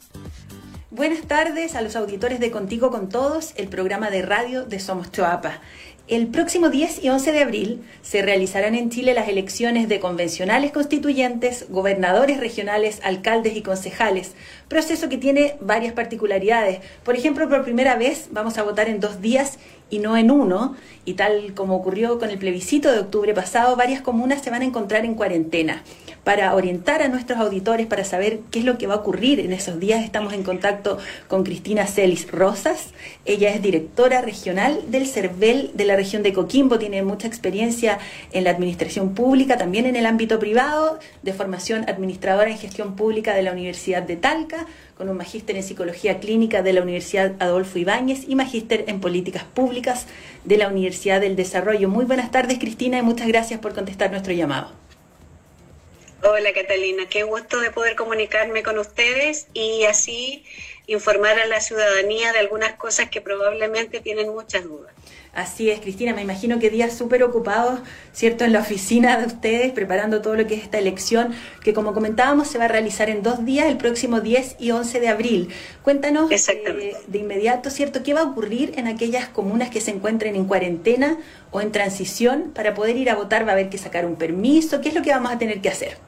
Buenas 0.90 1.20
tardes 1.26 1.74
a 1.74 1.82
los 1.82 1.96
auditores 1.96 2.40
de 2.40 2.50
Contigo 2.50 2.90
con 2.90 3.10
Todos, 3.10 3.52
el 3.56 3.68
programa 3.68 4.08
de 4.08 4.22
radio 4.22 4.64
de 4.64 4.80
Somos 4.80 5.12
Choapa. 5.12 5.60
El 6.08 6.28
próximo 6.28 6.70
10 6.70 7.04
y 7.04 7.10
11 7.10 7.32
de 7.32 7.42
abril 7.42 7.82
se 8.00 8.22
realizarán 8.22 8.74
en 8.74 8.88
Chile 8.88 9.12
las 9.12 9.28
elecciones 9.28 9.90
de 9.90 10.00
convencionales 10.00 10.72
constituyentes, 10.72 11.66
gobernadores 11.68 12.40
regionales, 12.40 13.00
alcaldes 13.04 13.54
y 13.54 13.60
concejales, 13.60 14.32
proceso 14.68 15.10
que 15.10 15.18
tiene 15.18 15.56
varias 15.60 15.92
particularidades. 15.92 16.80
Por 17.04 17.16
ejemplo, 17.16 17.50
por 17.50 17.64
primera 17.64 17.96
vez 17.96 18.28
vamos 18.30 18.56
a 18.56 18.62
votar 18.62 18.88
en 18.88 18.98
dos 18.98 19.20
días 19.20 19.58
y 19.90 19.98
no 19.98 20.16
en 20.16 20.30
uno, 20.30 20.74
y 21.04 21.14
tal 21.14 21.52
como 21.52 21.76
ocurrió 21.76 22.18
con 22.18 22.30
el 22.30 22.38
plebiscito 22.38 22.90
de 22.90 23.00
octubre 23.00 23.34
pasado, 23.34 23.76
varias 23.76 24.00
comunas 24.00 24.40
se 24.40 24.48
van 24.48 24.62
a 24.62 24.64
encontrar 24.64 25.04
en 25.04 25.16
cuarentena. 25.16 25.82
Para 26.28 26.54
orientar 26.54 27.00
a 27.00 27.08
nuestros 27.08 27.38
auditores, 27.38 27.86
para 27.86 28.04
saber 28.04 28.40
qué 28.50 28.58
es 28.58 28.66
lo 28.66 28.76
que 28.76 28.86
va 28.86 28.92
a 28.92 28.96
ocurrir 28.98 29.40
en 29.40 29.54
esos 29.54 29.80
días, 29.80 30.04
estamos 30.04 30.34
en 30.34 30.42
contacto 30.42 30.98
con 31.26 31.42
Cristina 31.42 31.86
Celis 31.86 32.30
Rosas. 32.30 32.88
Ella 33.24 33.48
es 33.48 33.62
directora 33.62 34.20
regional 34.20 34.78
del 34.90 35.06
CERVEL 35.06 35.70
de 35.72 35.84
la 35.86 35.96
región 35.96 36.22
de 36.22 36.34
Coquimbo, 36.34 36.78
tiene 36.78 37.02
mucha 37.02 37.26
experiencia 37.26 37.98
en 38.32 38.44
la 38.44 38.50
administración 38.50 39.14
pública, 39.14 39.56
también 39.56 39.86
en 39.86 39.96
el 39.96 40.04
ámbito 40.04 40.38
privado, 40.38 40.98
de 41.22 41.32
formación 41.32 41.88
administradora 41.88 42.50
en 42.50 42.58
gestión 42.58 42.94
pública 42.94 43.32
de 43.32 43.44
la 43.44 43.52
Universidad 43.52 44.02
de 44.02 44.16
Talca, 44.16 44.66
con 44.98 45.08
un 45.08 45.16
magíster 45.16 45.56
en 45.56 45.62
psicología 45.62 46.20
clínica 46.20 46.60
de 46.60 46.74
la 46.74 46.82
Universidad 46.82 47.36
Adolfo 47.38 47.78
Ibáñez 47.78 48.28
y 48.28 48.34
magíster 48.34 48.84
en 48.88 49.00
políticas 49.00 49.44
públicas 49.44 50.04
de 50.44 50.58
la 50.58 50.68
Universidad 50.68 51.22
del 51.22 51.36
Desarrollo. 51.36 51.88
Muy 51.88 52.04
buenas 52.04 52.30
tardes, 52.30 52.58
Cristina, 52.58 52.98
y 52.98 53.02
muchas 53.02 53.28
gracias 53.28 53.60
por 53.60 53.72
contestar 53.72 54.10
nuestro 54.10 54.34
llamado. 54.34 54.87
Hola 56.20 56.52
Catalina, 56.52 57.04
qué 57.08 57.22
gusto 57.22 57.60
de 57.60 57.70
poder 57.70 57.94
comunicarme 57.94 58.64
con 58.64 58.76
ustedes 58.78 59.46
y 59.54 59.84
así 59.84 60.44
informar 60.88 61.38
a 61.38 61.46
la 61.46 61.60
ciudadanía 61.60 62.32
de 62.32 62.40
algunas 62.40 62.72
cosas 62.72 63.08
que 63.08 63.20
probablemente 63.20 64.00
tienen 64.00 64.30
muchas 64.30 64.64
dudas. 64.64 64.92
Así 65.32 65.70
es, 65.70 65.78
Cristina, 65.78 66.14
me 66.14 66.22
imagino 66.22 66.58
que 66.58 66.70
días 66.70 66.98
súper 66.98 67.22
ocupados, 67.22 67.78
¿cierto?, 68.12 68.44
en 68.44 68.52
la 68.52 68.60
oficina 68.60 69.16
de 69.20 69.26
ustedes, 69.26 69.70
preparando 69.70 70.20
todo 70.20 70.34
lo 70.34 70.44
que 70.48 70.54
es 70.54 70.64
esta 70.64 70.78
elección, 70.78 71.34
que 71.62 71.72
como 71.72 71.94
comentábamos 71.94 72.48
se 72.48 72.58
va 72.58 72.64
a 72.64 72.68
realizar 72.68 73.08
en 73.10 73.22
dos 73.22 73.44
días, 73.44 73.66
el 73.66 73.76
próximo 73.76 74.20
10 74.20 74.56
y 74.58 74.72
11 74.72 74.98
de 74.98 75.08
abril. 75.08 75.54
Cuéntanos 75.84 76.32
eh, 76.32 76.96
de 77.06 77.18
inmediato, 77.18 77.70
¿cierto?, 77.70 78.02
qué 78.02 78.14
va 78.14 78.22
a 78.22 78.24
ocurrir 78.24 78.72
en 78.76 78.88
aquellas 78.88 79.28
comunas 79.28 79.70
que 79.70 79.80
se 79.80 79.92
encuentren 79.92 80.34
en 80.34 80.46
cuarentena 80.46 81.18
o 81.52 81.60
en 81.60 81.70
transición 81.70 82.50
para 82.52 82.74
poder 82.74 82.96
ir 82.96 83.08
a 83.08 83.14
votar, 83.14 83.46
va 83.46 83.50
a 83.50 83.52
haber 83.52 83.70
que 83.70 83.78
sacar 83.78 84.04
un 84.04 84.16
permiso, 84.16 84.80
¿qué 84.80 84.88
es 84.88 84.94
lo 84.96 85.02
que 85.02 85.10
vamos 85.10 85.30
a 85.30 85.38
tener 85.38 85.60
que 85.60 85.68
hacer? 85.68 86.07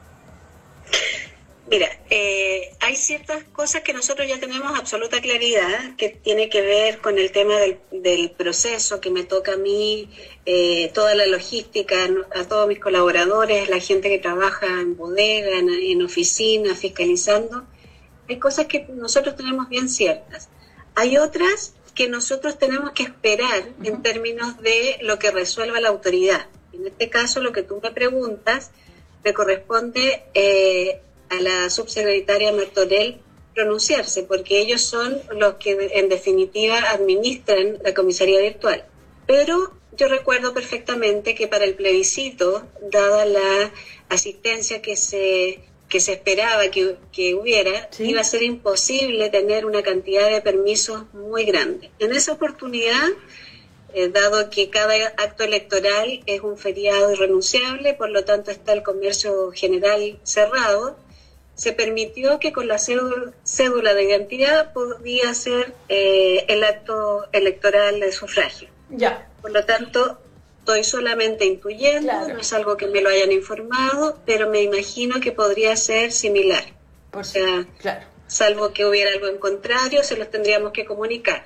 Mira, 1.71 1.87
eh, 2.09 2.75
hay 2.81 2.97
ciertas 2.97 3.45
cosas 3.45 3.81
que 3.81 3.93
nosotros 3.93 4.27
ya 4.27 4.41
tenemos 4.41 4.77
absoluta 4.77 5.21
claridad, 5.21 5.95
que 5.95 6.09
tiene 6.09 6.49
que 6.49 6.61
ver 6.61 6.97
con 6.97 7.17
el 7.17 7.31
tema 7.31 7.55
del, 7.91 8.31
proceso 8.31 8.99
que 8.99 9.09
me 9.09 9.23
toca 9.23 9.53
a 9.53 9.55
mí, 9.55 10.09
eh, 10.45 10.91
toda 10.93 11.15
la 11.15 11.25
logística, 11.27 12.09
a 12.35 12.43
todos 12.43 12.67
mis 12.67 12.79
colaboradores, 12.79 13.69
la 13.69 13.79
gente 13.79 14.09
que 14.09 14.19
trabaja 14.19 14.67
en 14.67 14.97
bodega, 14.97 15.59
en, 15.59 15.69
en 15.69 16.01
oficina, 16.01 16.75
fiscalizando. 16.75 17.63
Hay 18.27 18.37
cosas 18.37 18.65
que 18.65 18.87
nosotros 18.89 19.37
tenemos 19.37 19.69
bien 19.69 19.87
ciertas. 19.87 20.49
Hay 20.95 21.17
otras 21.17 21.73
que 21.95 22.09
nosotros 22.09 22.59
tenemos 22.59 22.91
que 22.91 23.03
esperar 23.03 23.69
en 23.81 24.01
términos 24.01 24.61
de 24.61 24.97
lo 25.03 25.19
que 25.19 25.31
resuelva 25.31 25.79
la 25.79 25.87
autoridad. 25.87 26.47
En 26.73 26.87
este 26.87 27.09
caso, 27.09 27.39
lo 27.39 27.53
que 27.53 27.63
tú 27.63 27.79
me 27.81 27.91
preguntas, 27.91 28.71
me 29.23 29.33
corresponde 29.33 30.23
eh, 30.33 30.99
a 31.31 31.41
la 31.41 31.69
subsecretaria 31.69 32.51
Martorell 32.51 33.17
pronunciarse, 33.55 34.23
porque 34.23 34.59
ellos 34.59 34.81
son 34.81 35.19
los 35.35 35.55
que 35.55 35.89
en 35.93 36.09
definitiva 36.09 36.77
administran 36.91 37.79
la 37.83 37.93
comisaría 37.93 38.39
virtual. 38.39 38.85
Pero 39.25 39.73
yo 39.93 40.07
recuerdo 40.07 40.53
perfectamente 40.53 41.35
que 41.35 41.47
para 41.47 41.65
el 41.65 41.75
plebiscito, 41.75 42.63
dada 42.81 43.25
la 43.25 43.71
asistencia 44.09 44.81
que 44.81 44.95
se, 44.95 45.59
que 45.89 45.99
se 45.99 46.13
esperaba 46.13 46.69
que, 46.69 46.95
que 47.11 47.35
hubiera, 47.35 47.89
iba 47.99 48.21
a 48.21 48.25
ser 48.25 48.43
imposible 48.43 49.29
tener 49.29 49.65
una 49.65 49.83
cantidad 49.83 50.29
de 50.29 50.41
permisos 50.41 51.13
muy 51.13 51.43
grande. 51.45 51.91
En 51.99 52.13
esa 52.13 52.33
oportunidad, 52.33 53.09
eh, 53.93 54.07
dado 54.07 54.49
que 54.49 54.69
cada 54.69 54.95
acto 55.17 55.43
electoral 55.43 56.21
es 56.25 56.41
un 56.41 56.57
feriado 56.57 57.11
irrenunciable, 57.11 57.93
por 57.93 58.09
lo 58.09 58.23
tanto 58.23 58.51
está 58.51 58.71
el 58.71 58.83
comercio 58.83 59.51
general 59.51 60.19
cerrado, 60.23 60.97
se 61.55 61.73
permitió 61.73 62.39
que 62.39 62.51
con 62.51 62.67
la 62.67 62.77
cédula, 62.79 63.93
de 63.93 64.03
identidad 64.03 64.73
podía 64.73 65.33
ser 65.33 65.73
eh, 65.89 66.45
el 66.47 66.63
acto 66.63 67.25
electoral 67.31 67.99
de 67.99 68.11
sufragio. 68.11 68.69
Ya. 68.89 69.29
Por 69.41 69.51
lo 69.51 69.65
tanto, 69.65 70.17
estoy 70.59 70.83
solamente 70.83 71.45
intuyendo, 71.45 72.11
no 72.27 72.39
es 72.39 72.53
algo 72.53 72.77
que 72.77 72.87
me 72.87 73.01
lo 73.01 73.09
hayan 73.09 73.31
informado, 73.31 74.19
pero 74.25 74.49
me 74.49 74.61
imagino 74.61 75.19
que 75.19 75.31
podría 75.31 75.75
ser 75.75 76.11
similar. 76.11 76.63
Por 77.11 77.21
o 77.21 77.23
sea, 77.23 77.65
salvo 78.27 78.71
que 78.71 78.85
hubiera 78.85 79.11
algo 79.11 79.27
en 79.27 79.37
contrario, 79.37 80.03
se 80.03 80.15
los 80.17 80.29
tendríamos 80.29 80.71
que 80.71 80.85
comunicar. 80.85 81.45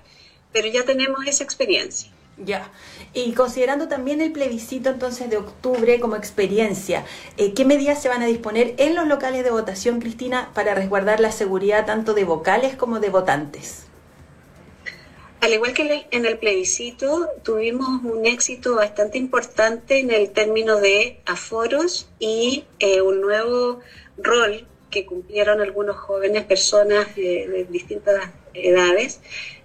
Pero 0.51 0.67
ya 0.67 0.83
tenemos 0.83 1.25
esa 1.25 1.43
experiencia. 1.43 2.11
Ya. 2.37 2.71
Y 3.15 3.31
considerando 3.31 3.87
también 3.87 4.19
el 4.19 4.33
plebiscito 4.33 4.89
entonces 4.89 5.29
de 5.29 5.37
octubre 5.37 6.01
como 6.01 6.17
experiencia, 6.17 7.05
eh, 7.37 7.53
¿qué 7.53 7.63
medidas 7.63 8.01
se 8.01 8.09
van 8.09 8.21
a 8.21 8.25
disponer 8.25 8.73
en 8.77 8.93
los 8.93 9.07
locales 9.07 9.45
de 9.45 9.51
votación, 9.51 10.01
Cristina, 10.01 10.51
para 10.53 10.75
resguardar 10.75 11.21
la 11.21 11.31
seguridad 11.31 11.85
tanto 11.85 12.13
de 12.13 12.25
vocales 12.25 12.75
como 12.75 12.99
de 12.99 13.09
votantes? 13.09 13.85
Al 15.39 15.53
igual 15.53 15.73
que 15.73 16.07
en 16.11 16.25
el 16.25 16.37
plebiscito, 16.39 17.29
tuvimos 17.41 17.87
un 18.03 18.25
éxito 18.25 18.75
bastante 18.75 19.17
importante 19.17 19.99
en 20.01 20.11
el 20.11 20.31
término 20.31 20.81
de 20.81 21.21
aforos 21.25 22.09
y 22.19 22.65
eh, 22.79 22.99
un 22.99 23.21
nuevo 23.21 23.79
rol 24.17 24.67
que 24.91 25.05
cumplieron 25.05 25.61
algunos 25.61 25.95
jóvenes 25.95 26.43
personas 26.43 27.15
de 27.15 27.65
distintas 27.69 28.29
edades, 28.53 29.21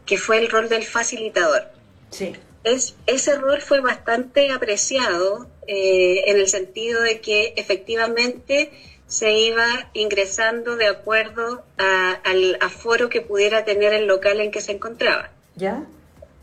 que 0.07 0.19
fue 0.19 0.39
el 0.39 0.49
rol 0.49 0.69
del 0.69 0.85
facilitador. 0.85 1.65
Sí 2.11 2.33
es, 2.65 2.95
ese 3.07 3.37
rol 3.37 3.61
fue 3.61 3.81
bastante 3.81 4.51
apreciado 4.51 5.49
eh, 5.67 6.25
en 6.27 6.39
el 6.39 6.49
sentido 6.49 7.03
de 7.03 7.21
que 7.21 7.55
efectivamente 7.57 8.71
se 9.07 9.33
iba 9.33 9.91
ingresando 9.93 10.77
de 10.77 10.87
acuerdo 10.87 11.65
al 11.77 12.57
aforo 12.61 13.09
que 13.09 13.21
pudiera 13.21 13.65
tener 13.65 13.93
el 13.93 14.07
local 14.07 14.41
en 14.41 14.53
que 14.53 14.61
se 14.61 14.73
encontraba. 14.73 15.31
¿Ya? 15.57 15.83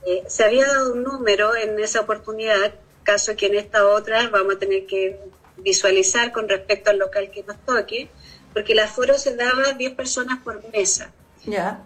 Eh, 0.06 0.24
se 0.28 0.44
había 0.44 0.66
dado 0.66 0.94
un 0.94 1.04
número 1.04 1.56
en 1.56 1.80
esa 1.80 2.02
oportunidad, 2.02 2.74
caso 3.04 3.36
que 3.36 3.46
en 3.48 3.56
esta 3.56 3.88
otra 3.88 4.28
vamos 4.30 4.56
a 4.56 4.60
tener 4.60 4.86
que 4.86 5.18
visualizar 5.58 6.32
con 6.32 6.50
respecto 6.50 6.90
al 6.90 6.98
local 6.98 7.32
que 7.32 7.44
nos 7.44 7.58
toque, 7.66 8.10
porque 8.54 8.74
el 8.74 8.80
aforo 8.80 9.18
se 9.18 9.36
daba 9.36 9.74
10 9.74 9.96
personas 9.96 10.40
por 10.44 10.62
mesa. 10.72 11.12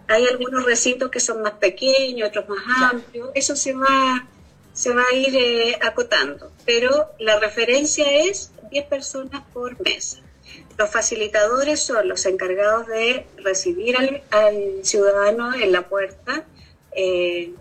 Hay 0.08 0.26
algunos 0.26 0.64
recintos 0.64 1.10
que 1.10 1.20
son 1.20 1.42
más 1.42 1.52
pequeños, 1.52 2.28
otros 2.28 2.48
más 2.48 2.92
amplios. 2.92 3.30
Eso 3.34 3.54
se 3.54 3.72
va, 3.74 4.26
se 4.72 4.92
va 4.92 5.02
a 5.10 5.14
ir 5.14 5.34
eh, 5.36 5.78
acotando. 5.80 6.50
Pero 6.66 7.10
la 7.18 7.38
referencia 7.38 8.04
es 8.24 8.50
10 8.70 8.86
personas 8.86 9.42
por 9.52 9.80
mesa. 9.80 10.18
Los 10.76 10.90
facilitadores 10.90 11.80
son 11.80 12.08
los 12.08 12.26
encargados 12.26 12.86
de 12.86 13.26
recibir 13.36 13.96
al, 13.96 14.84
ciudadano 14.84 15.54
en 15.54 15.70
la 15.70 15.82
puerta, 15.82 16.44
eh, 16.92 17.52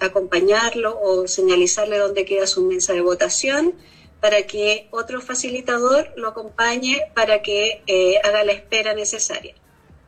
acompañarlo 0.00 0.98
o 1.00 1.28
señalizarle 1.28 1.98
dónde 1.98 2.24
queda 2.24 2.46
su 2.46 2.62
mesa 2.62 2.92
de 2.94 3.02
votación 3.02 3.74
para 4.20 4.42
que 4.42 4.88
otro 4.90 5.20
facilitador 5.20 6.12
lo 6.16 6.28
acompañe 6.28 7.02
para 7.14 7.42
que 7.42 7.82
eh, 7.86 8.18
haga 8.24 8.44
la 8.44 8.52
espera 8.52 8.94
necesaria. 8.94 9.54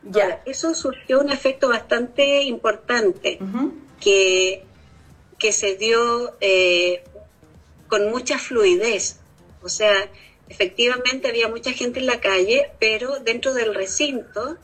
Ya. 0.05 0.41
eso 0.45 0.73
surgió 0.75 1.19
un 1.19 1.31
efecto 1.31 1.69
bastante 1.69 2.43
importante 2.43 3.39
que, 3.99 4.63
que 5.39 5.51
se 5.51 5.75
dio 5.75 6.35
eh, 6.41 7.03
con 7.87 8.09
mucha 8.09 8.37
fluidez. 8.37 9.17
O 9.61 9.69
sea, 9.69 10.09
efectivamente 10.47 11.27
había 11.27 11.47
mucha 11.47 11.71
gente 11.71 11.99
en 11.99 12.05
la 12.05 12.19
calle, 12.19 12.71
pero 12.79 13.19
dentro 13.19 13.53
del 13.53 13.73
recinto 13.73 14.57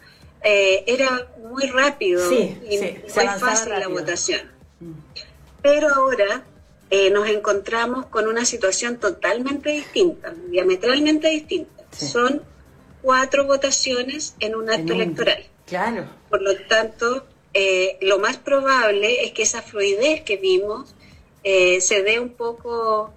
eh, 0.43 0.84
era 0.88 1.27
muy 1.51 1.65
rápido 1.67 2.32
y 2.32 2.77
muy 2.77 3.01
fácil 3.39 3.71
la 3.71 3.88
votación. 3.88 4.41
Mm. 4.80 4.93
Pero 5.62 5.93
ahora 5.93 6.43
eh, 6.89 7.10
nos 7.10 7.27
encontramos 7.30 8.08
con 8.08 8.27
una 8.27 8.45
situación 8.45 8.97
totalmente 8.97 9.69
distinta, 9.69 10.34
diametralmente 10.49 11.30
distinta. 11.30 11.84
Son 11.91 12.41
cuatro 13.01 13.45
votaciones 13.45 14.35
en 14.39 14.55
un 14.55 14.69
acto 14.69 14.93
electoral. 14.93 15.43
Claro. 15.65 16.05
Por 16.29 16.41
lo 16.41 16.55
tanto, 16.67 17.25
eh, 17.53 17.97
lo 18.01 18.19
más 18.19 18.37
probable 18.37 19.23
es 19.23 19.31
que 19.31 19.43
esa 19.43 19.61
fluidez 19.61 20.21
que 20.21 20.37
vimos 20.37 20.95
se 21.43 22.03
dé 22.03 22.19
un 22.19 22.29
poco 22.29 23.13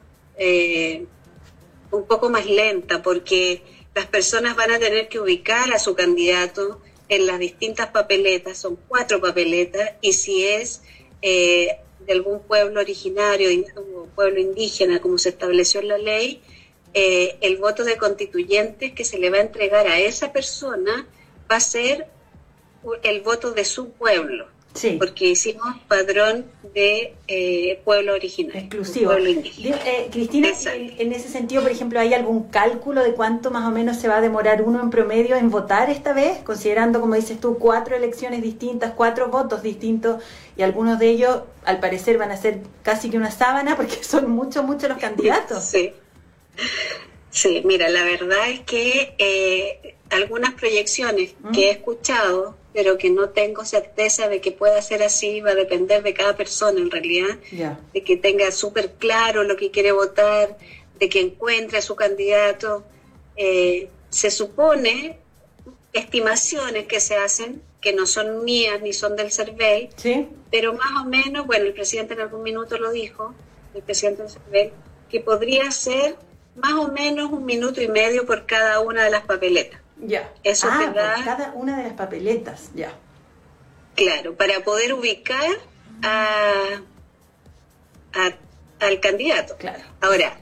un 1.91 2.07
poco 2.07 2.31
más 2.31 2.47
lenta 2.47 3.03
porque 3.03 3.63
las 3.95 4.07
personas 4.07 4.57
van 4.57 4.73
a 4.73 4.79
tener 4.79 5.09
que 5.09 5.21
ubicar 5.21 5.73
a 5.73 5.79
su 5.79 5.95
candidato 5.95 6.81
en 7.09 7.27
las 7.27 7.39
distintas 7.39 7.89
papeletas, 7.89 8.59
son 8.59 8.77
cuatro 8.89 9.21
papeletas, 9.21 9.93
y 10.01 10.15
si 10.15 10.45
es 10.45 10.83
eh, 11.23 11.77
de 12.07 12.13
algún 12.13 12.41
pueblo 12.41 12.81
originario 12.81 13.49
o 13.77 14.07
pueblo 14.15 14.41
indígena, 14.41 15.01
como 15.01 15.19
se 15.19 15.31
estableció 15.31 15.81
en 15.81 15.89
la 15.89 15.99
ley, 15.99 16.41
eh, 16.95 17.39
el 17.41 17.57
voto 17.57 17.85
de 17.85 17.97
constituyentes 17.97 18.93
que 18.93 19.05
se 19.05 19.19
le 19.19 19.29
va 19.29 19.39
a 19.39 19.41
entregar 19.41 19.87
a 19.89 19.99
esa 19.99 20.33
persona 20.33 21.07
va 21.51 21.57
a 21.57 21.61
ser 21.61 22.07
el 23.03 23.21
voto 23.23 23.53
de 23.53 23.65
su 23.65 23.91
pueblo. 23.91 24.47
Sí. 24.75 24.97
Porque 24.99 25.27
hicimos 25.27 25.67
padrón 25.87 26.47
de 26.75 27.15
eh, 27.29 27.81
pueblo 27.85 28.13
original. 28.13 28.57
Exclusivo. 28.57 29.13
Eh, 29.13 30.09
Cristina, 30.11 30.49
en, 30.67 31.13
ese 31.13 31.29
sentido, 31.29 31.63
por 31.63 31.71
ejemplo, 31.71 32.01
¿hay 32.01 32.13
algún 32.13 32.49
cálculo 32.49 33.05
de 33.05 33.13
cuánto 33.13 33.53
más 33.53 33.69
o 33.69 33.71
menos 33.71 33.99
se 33.99 34.09
va 34.09 34.17
a 34.17 34.21
demorar 34.21 34.63
uno 34.63 34.83
en 34.83 34.91
promedio 34.91 35.37
en 35.37 35.51
votar 35.51 35.91
esta 35.91 36.13
vez? 36.13 36.39
Considerando, 36.39 37.01
como 37.01 37.15
dices 37.15 37.41
tú, 37.41 37.57
cuatro 37.57 37.95
elecciones 37.95 38.43
distintas, 38.43 38.95
cuatro 38.97 39.29
votos 39.29 39.63
distintos, 39.63 40.21
y 40.57 40.63
algunos 40.63 40.99
de 40.99 41.09
ellos, 41.09 41.43
al 41.65 41.79
parecer, 41.79 42.19
van 42.19 42.33
a 42.33 42.37
ser 42.37 42.59
casi 42.83 43.11
que 43.11 43.17
una 43.17 43.31
sábana 43.31 43.77
porque 43.77 44.03
son 44.03 44.29
muchos, 44.31 44.65
muchos 44.65 44.89
los 44.89 44.99
candidatos. 44.99 45.63
Sí. 45.63 45.93
Sí, 47.31 47.63
mira, 47.65 47.89
la 47.89 48.05
verdad 48.05 48.49
es 48.49 48.61
que 48.61 49.15
eh, 49.19 49.97
algunas 50.11 50.55
proyecciones 50.55 51.35
que 51.53 51.69
he 51.69 51.71
escuchado 51.73 52.57
pero 52.75 52.99
que 52.99 53.09
no 53.09 53.31
tengo 53.31 53.65
certeza 53.65 54.29
de 54.29 54.41
que 54.41 54.51
pueda 54.51 54.83
ser 54.83 55.05
así, 55.05 55.41
va 55.41 55.53
a 55.53 55.55
depender 55.55 56.03
de 56.03 56.13
cada 56.13 56.37
persona 56.37 56.81
en 56.81 56.91
realidad, 56.91 57.39
de 57.93 58.03
que 58.03 58.17
tenga 58.17 58.51
súper 58.51 58.95
claro 58.95 59.45
lo 59.45 59.57
que 59.57 59.71
quiere 59.71 59.93
votar, 59.93 60.59
de 60.99 61.09
que 61.09 61.21
encuentre 61.21 61.79
a 61.79 61.83
su 61.83 61.95
candidato. 61.95 62.85
Eh, 63.37 63.89
se 64.11 64.33
supone 64.33 65.19
estimaciones 65.93 66.87
que 66.87 66.99
se 66.99 67.15
hacen, 67.17 67.63
que 67.81 67.93
no 67.93 68.09
son 68.09 68.45
mías 68.45 68.83
ni 68.83 68.93
son 68.93 69.15
del 69.15 69.31
CERVEL, 69.31 69.91
pero 70.51 70.73
más 70.73 71.01
o 71.01 71.09
menos, 71.09 71.47
bueno, 71.47 71.67
el 71.67 71.75
presidente 71.75 72.15
en 72.15 72.23
algún 72.23 72.43
minuto 72.43 72.77
lo 72.77 72.91
dijo, 72.91 73.33
el 73.73 73.83
presidente 73.83 74.23
del 74.23 74.33
CERVEL, 74.33 74.73
que 75.09 75.21
podría 75.21 75.71
ser 75.71 76.17
más 76.57 76.73
o 76.75 76.89
menos 76.89 77.31
un 77.33 77.45
minuto 77.45 77.81
y 77.81 77.89
medio 77.89 78.27
por 78.27 78.47
cada 78.47 78.81
una 78.81 79.05
de 79.05 79.11
las 79.11 79.25
papeletas. 79.25 79.81
Ya. 79.99 80.33
Eso 80.43 80.69
ah, 80.71 80.93
cada 81.25 81.53
una 81.55 81.79
de 81.79 81.85
las 81.85 81.93
papeletas, 81.95 82.71
ya. 82.75 82.93
Claro, 83.95 84.35
para 84.35 84.61
poder 84.61 84.93
ubicar 84.93 85.51
a, 86.03 86.81
al 88.81 89.01
candidato. 89.01 89.57
Claro. 89.57 89.83
Ahora, 90.01 90.37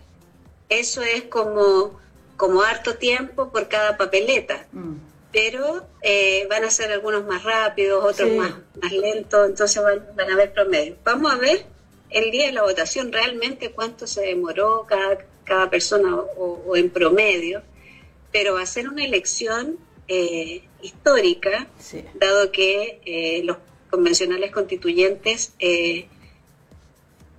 eso 0.68 1.03
es 1.03 1.25
como, 1.25 2.01
como 2.37 2.62
harto 2.62 2.96
tiempo 2.96 3.51
por 3.51 3.68
cada 3.68 3.96
papeleta. 3.96 4.66
Mm. 4.72 4.94
Pero 5.33 5.87
eh, 6.03 6.46
van 6.51 6.64
a 6.64 6.70
ser 6.70 6.92
algunos 6.92 7.25
más 7.25 7.42
rápidos, 7.42 8.05
otros 8.05 8.31
más, 8.33 8.53
más 8.83 8.92
lentos, 8.92 9.48
entonces 9.48 9.83
van, 9.83 10.07
van 10.14 10.31
a 10.31 10.35
haber 10.35 10.53
promedios. 10.53 10.98
Vamos 11.05 11.33
a 11.33 11.37
ver 11.37 11.64
el 12.11 12.31
día 12.31 12.46
de 12.46 12.53
la 12.53 12.62
votación 12.62 13.12
realmente 13.12 13.72
cuánto 13.72 14.07
se 14.07 14.20
demoró 14.22 14.85
cada, 14.87 15.18
cada 15.44 15.70
persona 15.70 16.16
o 16.16 16.76
en 16.76 16.90
promedio 16.90 17.62
pero 18.33 18.55
va 18.55 18.62
a 18.62 18.66
ser 18.66 18.88
una 18.88 19.05
elección 19.05 19.78
eh, 20.09 20.62
histórica, 20.81 21.68
dado 22.14 22.50
que 22.50 23.00
eh, 23.05 23.42
los 23.44 23.59
convencionales 23.90 24.50
constituyentes, 24.50 25.52
eh, 25.59 26.09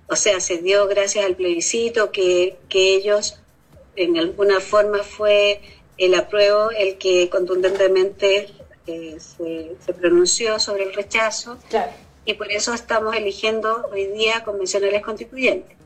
o 0.06 0.16
sea, 0.16 0.40
se 0.40 0.58
dio 0.58 0.86
gracias 0.86 1.24
al 1.24 1.34
plebiscito 1.34 2.12
que, 2.12 2.56
que 2.68 2.94
ellos, 2.94 3.40
en 3.96 4.16
alguna 4.16 4.60
forma 4.60 5.02
fue 5.02 5.60
el 5.98 6.14
apruebo 6.14 6.70
el 6.70 6.96
que 6.96 7.28
contundentemente 7.28 8.48
se, 8.86 9.92
pronunció 9.98 10.58
sobre 10.58 10.84
el 10.84 10.94
rechazo, 10.94 11.58
y 12.24 12.34
por 12.34 12.50
eso 12.50 12.72
estamos 12.72 13.16
eligiendo 13.16 13.88
hoy 13.92 14.06
día 14.06 14.44
convencionales 14.44 15.02
constituyentes. 15.02 15.76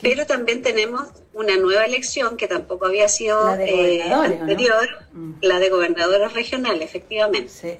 Pero 0.00 0.26
también 0.26 0.62
tenemos 0.62 1.08
una 1.32 1.56
nueva 1.56 1.84
elección 1.84 2.36
que 2.36 2.46
tampoco 2.46 2.86
había 2.86 3.08
sido 3.08 3.54
eh, 3.56 4.02
anterior, 4.02 4.88
mm. 5.12 5.32
la 5.42 5.58
de 5.58 5.70
gobernadores 5.70 6.32
regionales, 6.34 6.84
efectivamente. 6.84 7.78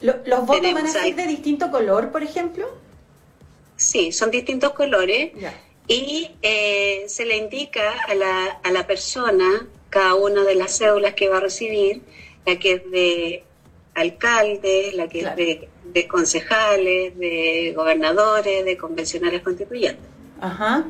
¿Los 0.00 0.46
votos 0.46 0.74
van 0.74 0.86
a 0.86 0.90
ser 0.90 1.14
de 1.14 1.26
distinto 1.26 1.70
color, 1.70 2.10
por 2.10 2.22
ejemplo? 2.22 2.68
Sí, 3.76 4.12
son 4.12 4.30
distintos 4.30 4.72
colores 4.72 5.32
y 5.88 6.30
eh, 6.42 7.04
se 7.08 7.24
le 7.24 7.36
indica 7.36 7.92
a 8.08 8.14
la, 8.14 8.46
a 8.62 8.70
la 8.70 8.86
persona 8.86 9.66
cada 9.90 10.14
una 10.14 10.44
de 10.44 10.54
las 10.54 10.78
cédulas 10.78 11.14
que 11.14 11.28
va 11.28 11.38
a 11.38 11.40
recibir, 11.40 12.02
la 12.46 12.58
que 12.58 12.72
es 12.72 12.90
de 12.90 13.44
alcalde, 13.94 14.92
la 14.94 15.08
que 15.08 15.20
es 15.20 15.36
de, 15.36 15.68
de 15.84 16.08
concejales, 16.08 17.16
de 17.18 17.72
gobernadores, 17.76 18.64
de 18.64 18.76
convencionales 18.76 19.42
constituyentes. 19.42 20.04
Ajá. 20.40 20.84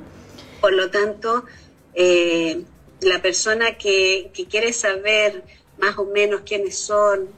Por 0.65 0.73
lo 0.73 0.89
tanto, 0.91 1.45
eh, 1.93 2.63
la 3.03 3.21
persona 3.21 3.77
que, 3.77 4.31
quiere 4.49 4.73
saber 4.73 5.43
más 5.77 5.99
o 5.99 6.07
menos 6.07 6.41
quiénes 6.41 6.79
son, 6.79 7.29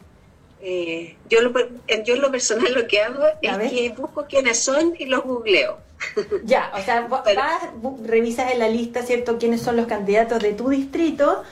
eh, 0.63 1.17
yo, 1.29 1.41
lo, 1.41 1.53
yo 1.53 2.15
en 2.15 2.21
lo 2.21 2.31
personal 2.31 2.73
lo 2.73 2.87
que 2.87 3.01
hago 3.01 3.25
es 3.43 3.73
que 3.73 3.93
busco 3.99 4.27
quiénes 4.29 4.61
son 4.63 4.95
y 4.97 5.07
los 5.07 5.25
googleo. 5.25 5.79
Ya, 6.45 6.71
o 6.73 6.81
sea, 6.85 7.09
vas, 7.09 7.25
revisas 8.05 8.53
en 8.53 8.61
la 8.61 8.69
lista, 8.69 9.03
¿cierto?, 9.03 9.39
quiénes 9.39 9.61
son 9.61 9.75
los 9.75 9.89
candidatos 9.89 10.41
de 10.41 10.53
tu 10.53 10.69
distrito 10.69 11.43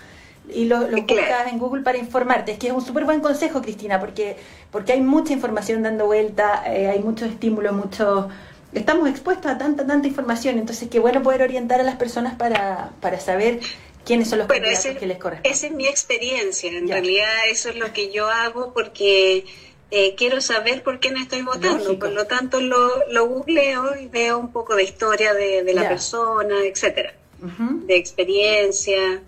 y 0.49 0.67
los 0.67 0.89
lo 0.89 0.97
buscas 0.97 1.51
en 1.51 1.59
Google 1.59 1.83
para 1.83 1.99
informarte. 1.99 2.53
Es 2.53 2.59
que 2.61 2.69
es 2.69 2.73
un 2.73 2.83
súper 2.83 3.05
buen 3.05 3.19
consejo, 3.19 3.61
Cristina, 3.63 3.99
porque, 3.99 4.37
porque 4.71 4.93
hay 4.93 5.01
mucha 5.01 5.33
información 5.33 5.83
dando 5.83 6.07
vuelta, 6.07 6.63
eh, 6.73 6.87
hay 6.87 7.01
muchos 7.01 7.31
estímulos, 7.31 7.73
muchos 7.73 8.27
estamos 8.75 9.09
expuestos 9.09 9.51
a 9.51 9.59
tanta, 9.59 9.87
tanta 9.87 10.09
información, 10.09 10.59
entonces 10.59 10.89
qué 10.91 10.99
bueno 10.99 11.23
poder 11.23 11.43
orientar 11.43 11.81
a 11.81 11.85
las 11.85 11.97
personas 11.97 12.35
para, 12.35 12.93
para 13.01 13.21
saber 13.21 13.61
quiénes 14.05 14.29
son 14.29 14.41
los 14.41 14.49
candidatos 14.49 14.97
que 14.99 15.07
les 15.07 15.19
corresponden. 15.19 15.53
Esa 15.53 15.67
es 15.67 15.73
mi 15.73 15.87
experiencia, 15.87 16.71
en 16.71 16.89
realidad 16.89 17.33
eso 17.51 17.71
es 17.71 17.77
lo 17.77 17.93
que 17.93 18.13
yo 18.13 18.29
hago 18.29 18.73
porque 18.73 19.45
eh, 19.91 20.15
quiero 20.17 20.41
saber 20.41 20.83
por 20.83 20.99
qué 21.01 21.11
no 21.11 21.21
estoy 21.21 21.43
votando, 21.43 21.99
por 21.99 22.13
lo 22.13 22.27
tanto 22.27 22.61
lo, 22.61 23.09
lo 23.11 23.27
googleo 23.27 23.97
y 23.97 24.09
veo 24.09 24.39
un 24.39 24.53
poco 24.53 24.75
de 24.75 24.85
historia 24.85 25.35
de, 25.35 25.73
la 25.73 25.89
persona, 25.89 26.57
etcétera, 26.65 27.15
de 27.39 27.97
experiencia. 27.97 29.23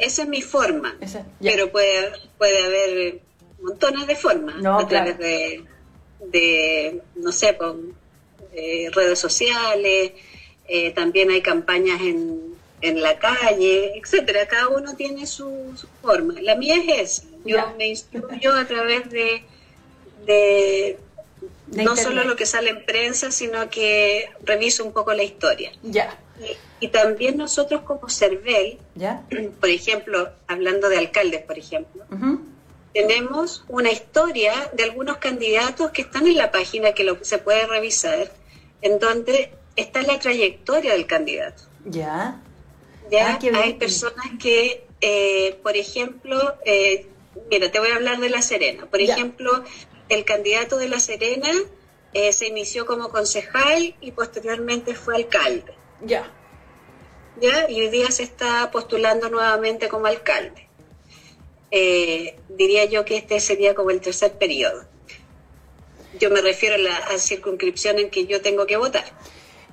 Esa 0.00 0.22
es 0.22 0.28
mi 0.28 0.42
forma, 0.42 0.96
pero 1.40 1.70
puede, 1.70 2.12
puede 2.36 2.64
haber 2.64 3.20
montones 3.60 4.06
de 4.06 4.16
formas 4.16 4.64
a 4.64 4.86
través 4.86 5.18
de, 5.18 5.64
de, 6.20 7.02
no 7.16 7.32
sé, 7.32 7.54
pues, 7.54 7.74
eh, 8.52 8.90
redes 8.92 9.18
sociales, 9.18 10.12
eh, 10.66 10.90
también 10.92 11.30
hay 11.30 11.40
campañas 11.40 12.00
en, 12.00 12.54
en 12.80 13.02
la 13.02 13.18
calle, 13.18 13.98
etcétera. 13.98 14.46
Cada 14.46 14.68
uno 14.68 14.94
tiene 14.96 15.26
su, 15.26 15.74
forma. 16.02 16.34
La 16.40 16.54
mía 16.54 16.76
es 16.76 17.18
esa. 17.18 17.28
Yo 17.44 17.74
me 17.76 17.88
instruyo 17.88 18.54
a 18.54 18.66
través 18.66 19.08
de, 19.10 19.42
de, 20.26 20.98
no 21.68 21.96
solo 21.96 22.24
lo 22.24 22.36
que 22.36 22.46
sale 22.46 22.70
en 22.70 22.84
prensa, 22.84 23.30
sino 23.30 23.70
que 23.70 24.30
reviso 24.42 24.84
un 24.84 24.92
poco 24.92 25.12
la 25.14 25.22
historia. 25.22 25.72
Ya. 25.82 26.18
Y, 26.80 26.88
también 26.88 27.36
nosotros 27.36 27.82
como 27.82 28.08
CERVEL, 28.08 28.78
¿Ya? 28.94 29.24
por 29.60 29.68
ejemplo, 29.68 30.30
hablando 30.46 30.88
de 30.88 30.98
alcaldes, 30.98 31.42
por 31.42 31.58
ejemplo, 31.58 32.04
tenemos 32.92 33.64
una 33.68 33.90
historia 33.90 34.70
de 34.72 34.84
algunos 34.84 35.18
candidatos 35.18 35.90
que 35.90 36.02
están 36.02 36.26
en 36.26 36.36
la 36.36 36.50
página 36.50 36.92
que 36.92 37.04
lo, 37.04 37.22
se 37.24 37.38
puede 37.38 37.66
revisar, 37.66 38.30
en 38.82 38.98
donde 38.98 39.52
está 39.76 40.02
la 40.02 40.18
trayectoria 40.18 40.92
del 40.92 41.06
candidato. 41.06 41.64
Ya. 41.84 42.40
Ya 43.10 43.38
ah, 43.42 43.60
hay 43.62 43.74
personas 43.74 44.26
que, 44.40 44.86
eh, 45.00 45.58
por 45.62 45.76
ejemplo, 45.76 46.56
eh, 46.64 47.06
mira, 47.50 47.70
te 47.70 47.78
voy 47.78 47.90
a 47.90 47.96
hablar 47.96 48.18
de 48.18 48.28
La 48.28 48.42
Serena. 48.42 48.86
Por 48.86 49.00
ejemplo, 49.00 49.64
el 50.08 50.24
candidato 50.24 50.76
de 50.76 50.88
La 50.88 51.00
Serena 51.00 51.50
eh, 52.12 52.32
se 52.32 52.48
inició 52.48 52.86
como 52.86 53.08
concejal 53.10 53.94
y 54.00 54.12
posteriormente 54.12 54.94
fue 54.94 55.16
alcalde. 55.16 55.74
Ya. 56.02 56.30
¿Ya? 57.40 57.70
Y 57.70 57.80
hoy 57.80 57.88
día 57.88 58.10
se 58.10 58.24
está 58.24 58.70
postulando 58.70 59.30
nuevamente 59.30 59.88
como 59.88 60.06
alcalde. 60.06 60.67
Diría 61.70 62.84
yo 62.86 63.04
que 63.04 63.16
este 63.16 63.40
sería 63.40 63.74
como 63.74 63.90
el 63.90 64.00
tercer 64.00 64.32
periodo. 64.32 64.84
Yo 66.18 66.30
me 66.30 66.40
refiero 66.40 66.76
a 66.76 66.78
la 66.78 67.18
circunscripción 67.18 67.98
en 67.98 68.10
que 68.10 68.26
yo 68.26 68.40
tengo 68.40 68.66
que 68.66 68.76
votar. 68.76 69.04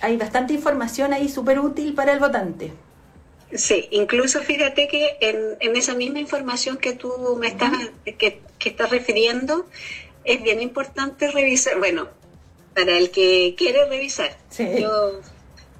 Hay 0.00 0.16
bastante 0.16 0.54
información 0.54 1.12
ahí 1.12 1.28
súper 1.28 1.58
útil 1.58 1.94
para 1.94 2.12
el 2.12 2.20
votante. 2.20 2.72
Sí, 3.54 3.88
incluso 3.90 4.40
fíjate 4.40 4.88
que 4.88 5.16
en, 5.20 5.76
esa 5.76 5.94
misma 5.94 6.20
información 6.20 6.78
que 6.78 6.94
tú 6.94 7.36
me 7.38 7.48
estás, 7.48 7.72
que, 8.04 8.40
estás 8.64 8.90
refiriendo, 8.90 9.66
es 10.24 10.42
bien 10.42 10.62
importante 10.62 11.30
revisar, 11.30 11.78
bueno, 11.78 12.08
para 12.74 12.96
el 12.96 13.10
que 13.10 13.54
quiere 13.56 13.86
revisar. 13.86 14.30
Yo, 14.58 15.20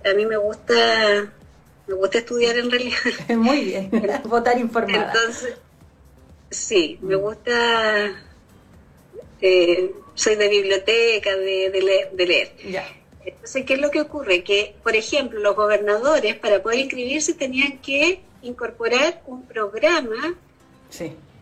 a 0.04 0.14
mí 0.14 0.26
me 0.26 0.36
gusta, 0.36 1.32
me 1.86 1.94
gusta 1.94 2.18
estudiar 2.18 2.56
en 2.58 2.70
realidad. 2.70 2.98
Muy 3.36 3.64
bien, 3.64 3.90
votar 4.24 4.58
informada. 4.58 5.12
Entonces, 5.14 5.54
sí, 6.50 6.98
me 7.00 7.16
gusta 7.16 8.14
eh, 9.42 9.92
soy 10.14 10.36
de 10.36 10.48
biblioteca, 10.48 11.36
de, 11.36 12.06
leer. 12.16 12.52
Entonces, 13.24 13.64
¿qué 13.64 13.74
es 13.74 13.80
lo 13.80 13.90
que 13.90 14.00
ocurre? 14.00 14.44
Que, 14.44 14.76
por 14.82 14.94
ejemplo, 14.94 15.40
los 15.40 15.56
gobernadores 15.56 16.36
para 16.36 16.62
poder 16.62 16.78
inscribirse 16.78 17.34
tenían 17.34 17.78
que 17.78 18.20
incorporar 18.42 19.22
un 19.26 19.44
programa 19.46 20.36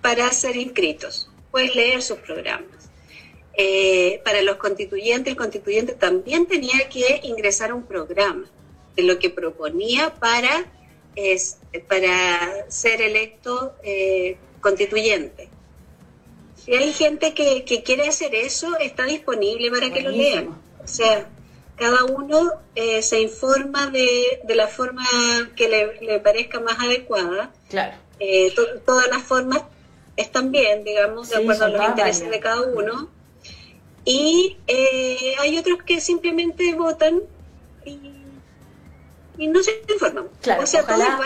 para 0.01 0.31
ser 0.33 0.57
inscritos. 0.57 1.31
Puedes 1.51 1.75
leer 1.75 2.03
sus 2.03 2.19
programas. 2.19 2.91
Eh, 3.55 4.21
para 4.25 4.41
los 4.43 4.57
constituyentes, 4.57 5.33
el 5.33 5.37
constituyente 5.37 5.93
también 5.93 6.47
tenía 6.47 6.89
que 6.89 7.21
ingresar 7.25 7.73
un 7.73 7.83
programa 7.83 8.45
de 8.45 8.60
lo 9.03 9.19
que 9.19 9.31
proponía 9.31 10.15
para, 10.15 10.67
es, 11.17 11.59
para 11.89 12.71
ser 12.71 13.01
electo 13.03 13.75
eh, 13.83 14.37
constituyente. 14.61 15.49
Si 16.57 16.75
hay 16.75 16.93
gente 16.93 17.35
que, 17.35 17.65
quiere 17.85 18.07
hacer 18.09 18.35
eso, 18.35 18.77
está 18.79 19.05
disponible 19.05 19.71
para 19.71 19.91
que 19.91 20.03
lo 20.03 20.11
lean. 20.11 20.49
O 20.83 20.87
sea, 20.87 21.29
cada 21.77 22.05
uno 22.05 22.53
eh, 22.75 23.03
se 23.03 23.21
informa 23.21 23.87
de, 23.91 24.43
la 24.55 24.69
forma 24.69 25.05
que 25.57 25.69
le, 26.01 26.21
parezca 26.21 26.61
más 26.61 26.79
adecuada. 26.79 27.53
Claro. 27.71 27.97
Eh, 28.19 28.53
todas 28.85 29.09
las 29.09 29.23
formas 29.23 29.63
están 30.17 30.53
bien, 30.53 30.85
digamos, 30.85 31.31
de 31.31 31.37
acuerdo 31.37 31.65
a 31.65 31.69
los 31.69 31.89
intereses 31.89 32.31
de 32.31 32.41
cada 32.41 32.63
uno. 32.63 33.09
Y 34.05 34.59
eh, 34.67 35.35
hay 35.41 35.59
otros 35.59 35.83
que 35.83 36.01
simplemente 36.01 36.75
votan 36.75 37.23
y 37.85 38.20
y 39.41 39.49
no 39.49 39.63
se 39.63 39.83
informan. 39.93 40.27
Claro, 40.43 40.65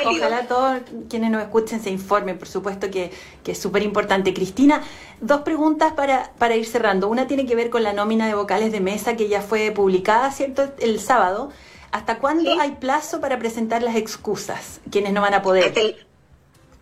ojalá, 0.07 0.47
todos 0.47 0.83
quienes 1.11 1.31
nos 1.33 1.43
escuchen 1.43 1.83
se 1.83 1.91
informen, 1.91 2.39
por 2.39 2.47
supuesto 2.47 2.89
que, 2.89 3.11
es 3.45 3.59
súper 3.59 3.83
importante. 3.83 4.33
Cristina, 4.33 4.83
dos 5.21 5.41
preguntas 5.43 5.93
para, 5.95 6.33
para 6.39 6.55
ir 6.55 6.65
cerrando. 6.65 7.09
Una 7.09 7.27
tiene 7.27 7.45
que 7.45 7.57
ver 7.57 7.71
con 7.71 7.83
la 7.83 7.93
nómina 7.93 8.29
de 8.29 8.35
vocales 8.35 8.71
de 8.71 8.81
mesa 8.81 9.17
que 9.17 9.29
ya 9.29 9.43
fue 9.43 9.73
publicada, 9.73 10.31
¿cierto?, 10.31 10.73
el 10.79 11.01
sábado. 11.01 11.51
¿Hasta 11.91 12.19
cuándo 12.19 12.61
hay 12.61 12.73
plazo 12.73 13.21
para 13.21 13.39
presentar 13.39 13.83
las 13.83 13.97
excusas? 13.97 14.81
Quienes 14.91 15.13
no 15.13 15.21
van 15.21 15.35
a 15.35 15.43
poder. 15.43 15.65
Hasta 15.65 15.81
el, 15.81 16.07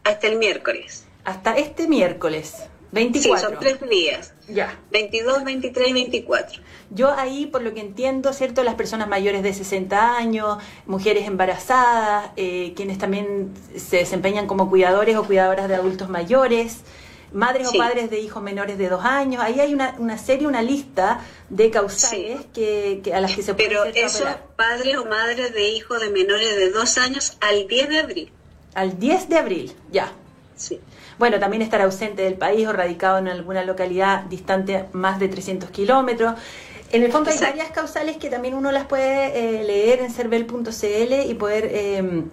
hasta 0.04 0.26
el 0.26 0.36
miércoles. 0.36 1.06
Hasta 1.24 1.56
este 1.56 1.88
miércoles. 1.88 2.54
24. 2.92 3.38
Sí, 3.38 3.44
son 3.44 3.58
tres 3.58 3.90
días. 3.90 4.34
Ya. 4.48 4.78
22, 4.90 5.44
23 5.44 5.88
y 5.88 5.92
24. 5.92 6.62
Yo 6.90 7.10
ahí, 7.10 7.46
por 7.46 7.62
lo 7.62 7.72
que 7.72 7.80
entiendo, 7.80 8.32
¿cierto? 8.34 8.62
Las 8.62 8.74
personas 8.74 9.08
mayores 9.08 9.42
de 9.42 9.54
60 9.54 10.16
años, 10.16 10.58
mujeres 10.86 11.26
embarazadas, 11.26 12.30
eh, 12.36 12.74
quienes 12.76 12.98
también 12.98 13.54
se 13.76 13.96
desempeñan 13.96 14.46
como 14.46 14.68
cuidadores 14.68 15.16
o 15.16 15.24
cuidadoras 15.24 15.68
de 15.68 15.74
adultos 15.74 16.10
mayores, 16.10 16.80
madres 17.32 17.68
o 17.68 17.72
padres 17.78 18.10
de 18.10 18.20
hijos 18.20 18.42
menores 18.42 18.76
de 18.76 18.90
dos 18.90 19.04
años. 19.06 19.42
Ahí 19.42 19.58
hay 19.58 19.72
una, 19.72 19.94
una 19.98 20.18
serie, 20.18 20.46
una 20.46 20.60
lista 20.60 21.24
de 21.48 21.70
causales 21.70 22.40
que, 22.52 23.02
a 23.14 23.20
las 23.20 23.34
que 23.34 23.42
se 23.42 23.54
puede 23.54 23.68
Pero 23.68 23.84
esos 23.84 24.28
padres 24.56 24.98
o 24.98 25.06
madres 25.06 25.54
de 25.54 25.70
hijos 25.70 25.98
de 25.98 26.10
menores 26.10 26.56
de 26.56 26.70
dos 26.70 26.98
años 26.98 27.38
al 27.40 27.66
10 27.66 27.88
de 27.88 27.98
abril. 27.98 28.32
Al 28.74 28.98
10 28.98 29.28
de 29.30 29.38
abril, 29.38 29.72
ya. 29.90 30.12
Sí. 30.56 30.78
Bueno, 31.18 31.38
también 31.38 31.62
estar 31.62 31.80
ausente 31.80 32.22
del 32.22 32.34
país 32.34 32.66
o 32.66 32.72
radicado 32.72 33.18
en 33.18 33.28
alguna 33.28 33.64
localidad 33.64 34.24
distante 34.24 34.86
más 34.92 35.18
de 35.20 35.28
300 35.28 35.70
kilómetros. 35.70 36.34
En 36.92 37.02
el 37.02 37.10
fondo 37.10 37.30
hay 37.30 37.38
varias 37.38 37.70
causales 37.70 38.18
que 38.18 38.28
también 38.28 38.54
uno 38.54 38.70
las 38.70 38.84
puede 38.84 39.60
eh, 39.60 39.64
leer 39.64 40.00
en 40.00 40.10
cervel.cl 40.10 41.30
y 41.30 41.34
poder, 41.34 41.70
em, 41.72 42.28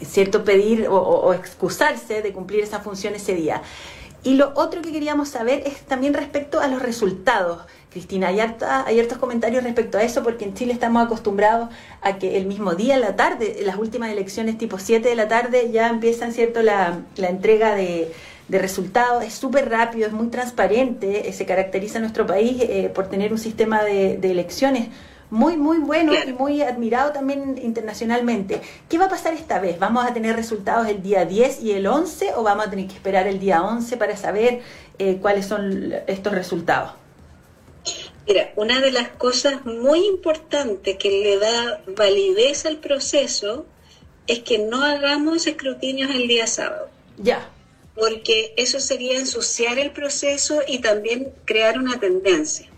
cierto, 0.00 0.44
pedir 0.44 0.86
o, 0.88 1.34
excusarse 1.34 2.22
de 2.22 2.32
cumplir 2.32 2.62
esa 2.62 2.78
función 2.80 3.14
ese 3.14 3.34
día. 3.34 3.62
Y 4.22 4.34
lo 4.34 4.52
otro 4.54 4.80
que 4.80 4.92
queríamos 4.92 5.28
saber 5.28 5.62
es 5.66 5.82
también 5.82 6.14
respecto 6.14 6.60
a 6.60 6.68
los 6.68 6.82
resultados. 6.82 7.62
Cristina, 7.96 8.28
hay, 8.28 8.40
hay 8.40 9.00
hartos 9.00 9.16
comentarios 9.16 9.64
respecto 9.64 9.96
a 9.96 10.02
eso 10.02 10.22
porque 10.22 10.44
en 10.44 10.52
Chile 10.52 10.74
estamos 10.74 11.02
acostumbrados 11.02 11.70
a 12.02 12.18
que 12.18 12.36
el 12.36 12.44
mismo 12.44 12.74
día, 12.74 12.96
en 12.96 13.00
la 13.00 13.16
tarde, 13.16 13.56
las 13.64 13.78
últimas 13.78 14.10
elecciones 14.10 14.58
tipo 14.58 14.78
7 14.78 15.08
de 15.08 15.14
la 15.14 15.28
tarde, 15.28 15.70
ya 15.72 15.88
empiezan 15.88 16.32
cierto 16.32 16.60
la, 16.60 17.00
entrega 17.16 17.74
de, 17.74 18.12
resultados. 18.50 19.24
Es 19.24 19.32
súper 19.32 19.70
rápido, 19.70 20.06
es 20.06 20.12
muy 20.12 20.26
transparente, 20.26 21.26
eh, 21.26 21.32
se 21.32 21.46
caracteriza 21.46 21.98
nuestro 21.98 22.26
país 22.26 22.58
eh, 22.60 22.92
por 22.94 23.08
tener 23.08 23.32
un 23.32 23.38
sistema 23.38 23.82
de, 23.82 24.16
elecciones 24.22 24.88
muy, 25.30 25.56
muy 25.56 25.78
bueno 25.78 26.12
y 26.12 26.34
muy 26.34 26.60
admirado 26.60 27.12
también 27.12 27.56
internacionalmente. 27.56 28.60
¿Qué 28.90 28.98
va 28.98 29.06
a 29.06 29.08
pasar 29.08 29.32
esta 29.32 29.58
vez? 29.58 29.78
¿Vamos 29.78 30.04
a 30.04 30.12
tener 30.12 30.36
resultados 30.36 30.86
el 30.86 31.02
día 31.02 31.24
10 31.24 31.62
y 31.62 31.72
el 31.72 31.86
11 31.86 32.34
o 32.36 32.42
vamos 32.42 32.66
a 32.66 32.70
tener 32.70 32.88
que 32.88 32.94
esperar 32.94 33.26
el 33.26 33.38
día 33.38 33.62
11 33.62 33.96
para 33.96 34.18
saber 34.18 34.60
eh, 34.98 35.16
cuáles 35.22 35.46
son 35.46 35.94
estos 36.06 36.34
resultados? 36.34 37.05
Mira, 38.26 38.52
una 38.56 38.80
de 38.80 38.90
las 38.90 39.08
cosas 39.10 39.64
muy 39.64 40.04
importantes 40.06 40.96
que 40.96 41.10
le 41.10 41.38
da 41.38 41.82
validez 41.86 42.66
al 42.66 42.78
proceso 42.78 43.66
es 44.26 44.40
que 44.40 44.58
no 44.58 44.82
hagamos 44.82 45.46
escrutinios 45.46 46.10
el 46.10 46.26
día 46.26 46.46
sábado. 46.46 46.88
Ya. 47.18 47.50
Porque 47.94 48.52
eso 48.56 48.80
sería 48.80 49.18
ensuciar 49.18 49.78
el 49.78 49.92
proceso 49.92 50.60
y 50.66 50.80
también 50.80 51.32
crear 51.44 51.78
una 51.78 52.00
tendencia. 52.00 52.68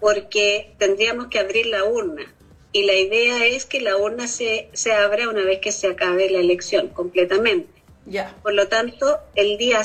Porque 0.00 0.74
tendríamos 0.78 1.28
que 1.28 1.38
abrir 1.38 1.66
la 1.66 1.84
urna. 1.84 2.24
Y 2.72 2.84
la 2.84 2.94
idea 2.94 3.46
es 3.46 3.66
que 3.66 3.80
la 3.80 3.96
urna 3.96 4.26
se, 4.26 4.70
se 4.72 4.92
abra 4.92 5.28
una 5.28 5.44
vez 5.44 5.60
que 5.60 5.72
se 5.72 5.88
acabe 5.88 6.30
la 6.30 6.38
elección 6.38 6.88
completamente. 6.88 7.68
Ya. 8.06 8.34
Por 8.42 8.54
lo 8.54 8.66
tanto, 8.68 9.18
el 9.34 9.56
día 9.58 9.82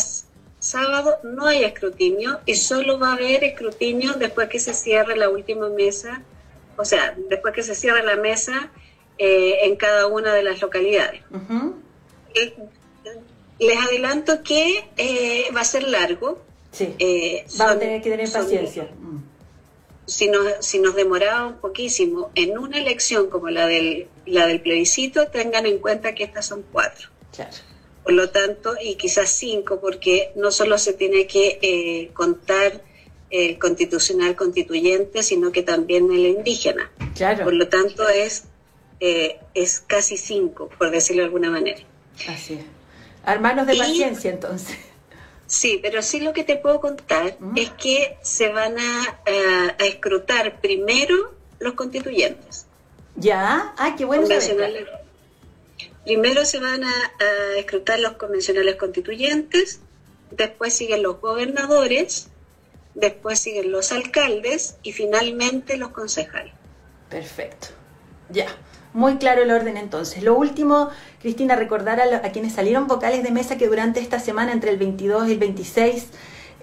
sábado 0.60 1.17
no 1.24 1.45
hay 1.48 1.63
escrutinio 1.63 2.39
y 2.45 2.56
solo 2.56 3.00
va 3.00 3.12
a 3.12 3.13
haber 3.13 3.43
escrutinio 3.43 4.13
después 4.13 4.50
que 4.50 4.60
se 4.60 4.74
cierre 4.74 5.15
la 5.15 5.30
última 5.30 5.69
mesa, 5.69 6.22
o 6.78 6.86
sea, 6.86 7.15
después 7.30 7.54
que 7.54 7.63
se 7.63 7.76
cierre 7.76 8.04
la 8.04 8.15
mesa 8.15 8.72
eh, 9.17 9.60
en 9.63 9.76
cada 9.76 10.08
una 10.08 10.34
de 10.34 10.43
las 10.43 10.62
localidades. 10.62 11.22
les 13.60 13.78
adelanto 13.78 14.43
que 14.43 14.89
eh, 14.98 15.48
va 15.56 15.62
a 15.62 15.65
ser 15.65 15.88
largo 15.88 16.41
Sí. 16.72 16.95
Eh, 17.00 17.45
Vamos 17.58 17.76
a 17.76 17.80
tener 17.80 18.02
que 18.02 18.10
tener 18.10 18.32
paciencia. 18.32 18.88
Si, 20.06 20.28
nos, 20.28 20.65
si 20.65 20.80
nos 20.80 20.95
demoraba 20.95 21.56
poquísimo 21.58 22.32
en 22.36 22.58
una 22.58 22.80
elección 22.80 23.30
como 23.30 23.50
la 23.50 23.67
del, 23.67 24.08
la 24.26 24.48
del 24.48 24.62
plebiscito, 24.62 25.28
tengan 25.28 25.65
en 25.65 25.80
cuenta 25.80 26.15
que 26.15 26.24
estas 26.24 26.48
son 26.48 26.63
cuatro. 26.72 27.10
Claro. 27.36 27.56
Por 28.03 28.13
lo 28.13 28.29
tanto, 28.29 28.75
y 28.81 28.95
quizás 28.95 29.29
cinco, 29.29 29.79
porque 29.79 30.31
no 30.35 30.51
solo 30.51 30.77
se 30.77 30.93
tiene 30.93 31.27
que 31.27 31.59
eh, 31.62 32.12
contar 32.13 32.81
el 33.29 33.59
constitucional 33.59 34.35
constituyente, 34.35 35.21
sino 35.23 35.51
que 35.51 35.63
también 35.63 36.12
el 36.12 36.25
indígena. 36.25 36.91
Claro. 37.15 37.43
Por 37.43 37.53
lo 37.53 37.67
tanto, 37.67 38.07
es, 38.09 38.45
eh, 38.99 39.39
es 39.53 39.79
casi 39.81 40.17
cinco, 40.17 40.69
por 40.77 40.89
decirlo 40.91 41.21
de 41.21 41.25
alguna 41.27 41.51
manera. 41.51 41.81
Así 42.27 42.55
es. 42.55 42.65
Hermanos 43.25 43.67
de 43.67 43.75
paciencia, 43.75 44.31
entonces. 44.31 44.75
Sí, 45.45 45.79
pero 45.81 46.03
sí 46.03 46.19
lo 46.19 46.31
que 46.31 46.43
te 46.43 46.57
puedo 46.57 46.79
contar 46.79 47.35
es 47.55 47.71
que 47.71 48.17
se 48.21 48.49
van 48.49 48.75
a, 48.77 49.75
escrutar 49.79 50.62
primero 50.62 51.33
los 51.59 51.73
constituyentes. 51.73 52.67
¿Ya? 53.15 53.73
Ah, 53.77 53.95
qué 53.97 54.05
bueno. 54.05 54.27
Primero 56.05 56.45
se 56.45 56.59
van 56.59 56.83
a, 56.83 56.89
a, 56.89 57.57
escrutar 57.57 57.99
los 57.99 58.13
convencionales 58.13 58.75
constituyentes, 58.75 59.81
después 60.31 60.73
siguen 60.73 61.03
los 61.03 61.19
gobernadores, 61.21 62.29
después 62.95 63.39
siguen 63.39 63.71
los 63.71 63.91
alcaldes 63.91 64.77
y 64.83 64.93
finalmente 64.93 65.77
los 65.77 65.89
concejales. 65.89 66.53
Perfecto. 67.09 67.67
Ya. 68.29 68.47
Muy 68.93 69.17
claro 69.17 69.43
el 69.43 69.51
orden 69.51 69.77
entonces. 69.77 70.23
Lo 70.23 70.35
último, 70.35 70.89
Cristina, 71.21 71.55
recordar 71.55 72.01
a, 72.01 72.21
quienes 72.31 72.53
salieron 72.53 72.88
vocales 72.88 73.23
de 73.23 73.31
mesa 73.31 73.57
que 73.57 73.67
durante 73.67 73.99
esta 73.99 74.19
semana, 74.19 74.51
entre 74.51 74.71
el 74.71 74.77
22 74.77 75.27
y 75.27 75.33
el 75.33 75.38
26, 75.38 76.07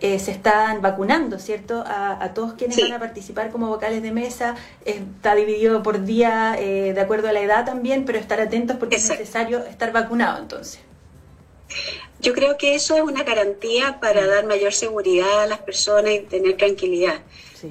eh, 0.01 0.19
se 0.19 0.31
están 0.31 0.83
vacunando, 0.83 1.39
¿cierto? 1.39 1.83
A, 1.87 2.33
todos 2.35 2.53
quienes 2.55 2.79
van 2.81 2.93
a 2.93 2.99
participar 2.99 3.51
como 3.51 3.69
vocales 3.69 4.03
de 4.03 4.13
mesa. 4.13 4.55
Está 4.85 5.35
dividido 5.35 5.83
por 5.83 6.05
día, 6.05 6.57
eh, 6.59 6.93
de 6.93 7.01
acuerdo 7.01 7.29
a 7.29 7.33
la 7.33 7.41
edad 7.41 7.65
también, 7.65 8.05
pero 8.05 8.19
estar 8.19 8.41
atentos 8.41 8.77
porque 8.77 8.97
es 8.97 9.09
necesario 9.09 9.65
estar 9.65 9.93
vacunado 9.93 10.39
entonces. 10.39 10.81
Yo 12.21 12.33
creo 12.35 12.57
que 12.59 12.75
eso 12.75 12.95
es 12.97 13.03
una 13.03 13.23
garantía 13.23 13.99
para 14.01 14.23
mm. 14.23 14.27
dar 14.27 14.47
mayor 14.47 14.73
seguridad 14.73 15.43
a 15.43 15.47
las 15.47 15.59
personas 15.61 16.13
y 16.13 16.21
tener 16.21 16.57
tranquilidad, 16.57 17.21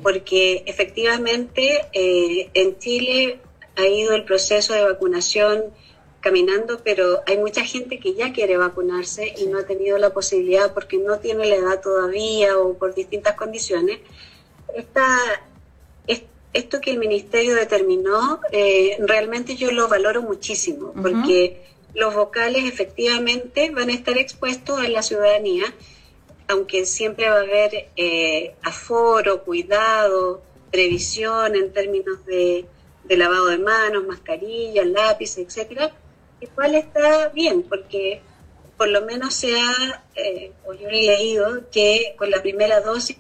porque 0.02 0.64
efectivamente 0.66 1.86
eh, 1.94 2.50
en 2.54 2.78
Chile 2.80 3.40
ha 3.76 3.86
ido 3.86 4.14
el 4.14 4.24
proceso 4.24 4.74
de 4.74 4.84
vacunación 4.84 5.66
caminando, 6.26 6.82
pero 6.84 7.22
hay 7.28 7.38
mucha 7.38 7.64
gente 7.64 8.00
que 8.00 8.16
ya 8.16 8.34
quiere 8.34 8.58
vacunarse 8.58 9.32
y 9.38 9.46
no 9.46 9.60
ha 9.60 9.64
tenido 9.68 10.00
la 10.00 10.10
posibilidad 10.10 10.74
porque 10.74 10.98
no 10.98 11.20
tiene 11.20 11.46
la 11.46 11.58
edad 11.58 11.82
todavía 11.82 12.58
o 12.58 12.74
por 12.74 12.96
distintas 12.96 13.36
condiciones. 13.36 14.00
Esta, 14.74 15.06
esto 16.52 16.82
que 16.82 16.90
el 16.90 16.98
ministerio 16.98 17.54
determinó, 17.54 18.40
eh, 18.52 18.98
realmente 19.02 19.56
yo 19.56 19.72
lo 19.72 19.88
valoro 19.88 20.24
muchísimo, 20.24 20.94
porque 21.00 21.62
los 21.94 22.16
vocales 22.16 22.64
efectivamente 22.66 23.70
van 23.70 23.90
a 23.90 23.94
estar 23.94 24.18
expuestos 24.18 24.80
a 24.80 24.88
la 24.88 25.04
ciudadanía, 25.04 25.66
aunque 26.48 26.88
siempre 26.88 27.30
va 27.30 27.36
a 27.36 27.42
haber 27.42 27.90
eh, 27.98 28.56
aforo, 28.64 29.44
cuidado, 29.44 30.42
previsión 30.72 31.56
en 31.56 31.72
términos 31.72 32.26
de 32.26 32.66
de 33.08 33.18
lavado 33.18 33.48
de 33.48 33.58
manos, 33.58 34.06
mascarillas, 34.06 34.86
lápices, 34.88 35.46
etcétera, 35.46 35.92
igual 36.52 36.76
está 36.76 37.30
bien, 37.30 37.64
porque 37.64 38.22
por 38.78 38.88
lo 38.90 39.02
menos 39.06 39.34
se 39.34 39.60
ha, 39.60 40.04
eh, 40.16 40.52
o 40.66 40.74
yo 40.74 40.90
he 40.90 40.92
leído, 40.92 41.70
que 41.72 42.16
con 42.18 42.30
la 42.30 42.42
primera 42.42 42.82
dosis 42.82 43.18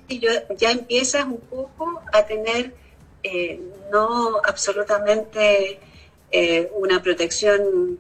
ya 0.57 0.71
empiezas 0.71 1.25
un 1.25 1.39
poco 1.39 2.01
a 2.11 2.25
tener 2.25 2.73
eh, 3.23 3.59
no 3.91 4.37
absolutamente 4.43 5.79
eh, 6.31 6.69
una 6.75 7.01
protección 7.01 7.99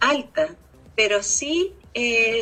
alta, 0.00 0.48
pero 0.94 1.22
sí 1.22 1.72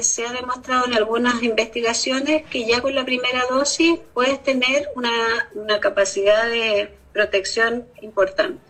se 0.03 0.27
ha 0.27 0.33
demostrado 0.33 0.87
en 0.87 0.95
algunas 0.95 1.41
investigaciones 1.45 2.43
que 2.51 2.65
ya 2.65 2.81
con 2.81 2.93
la 2.93 3.05
primera 3.05 3.45
dosis 3.49 4.01
puedes 4.13 4.43
tener 4.43 4.89
una, 4.97 5.49
una 5.55 5.79
capacidad 5.79 6.49
de 6.49 6.91
protección 7.13 7.87
importante 8.03 8.61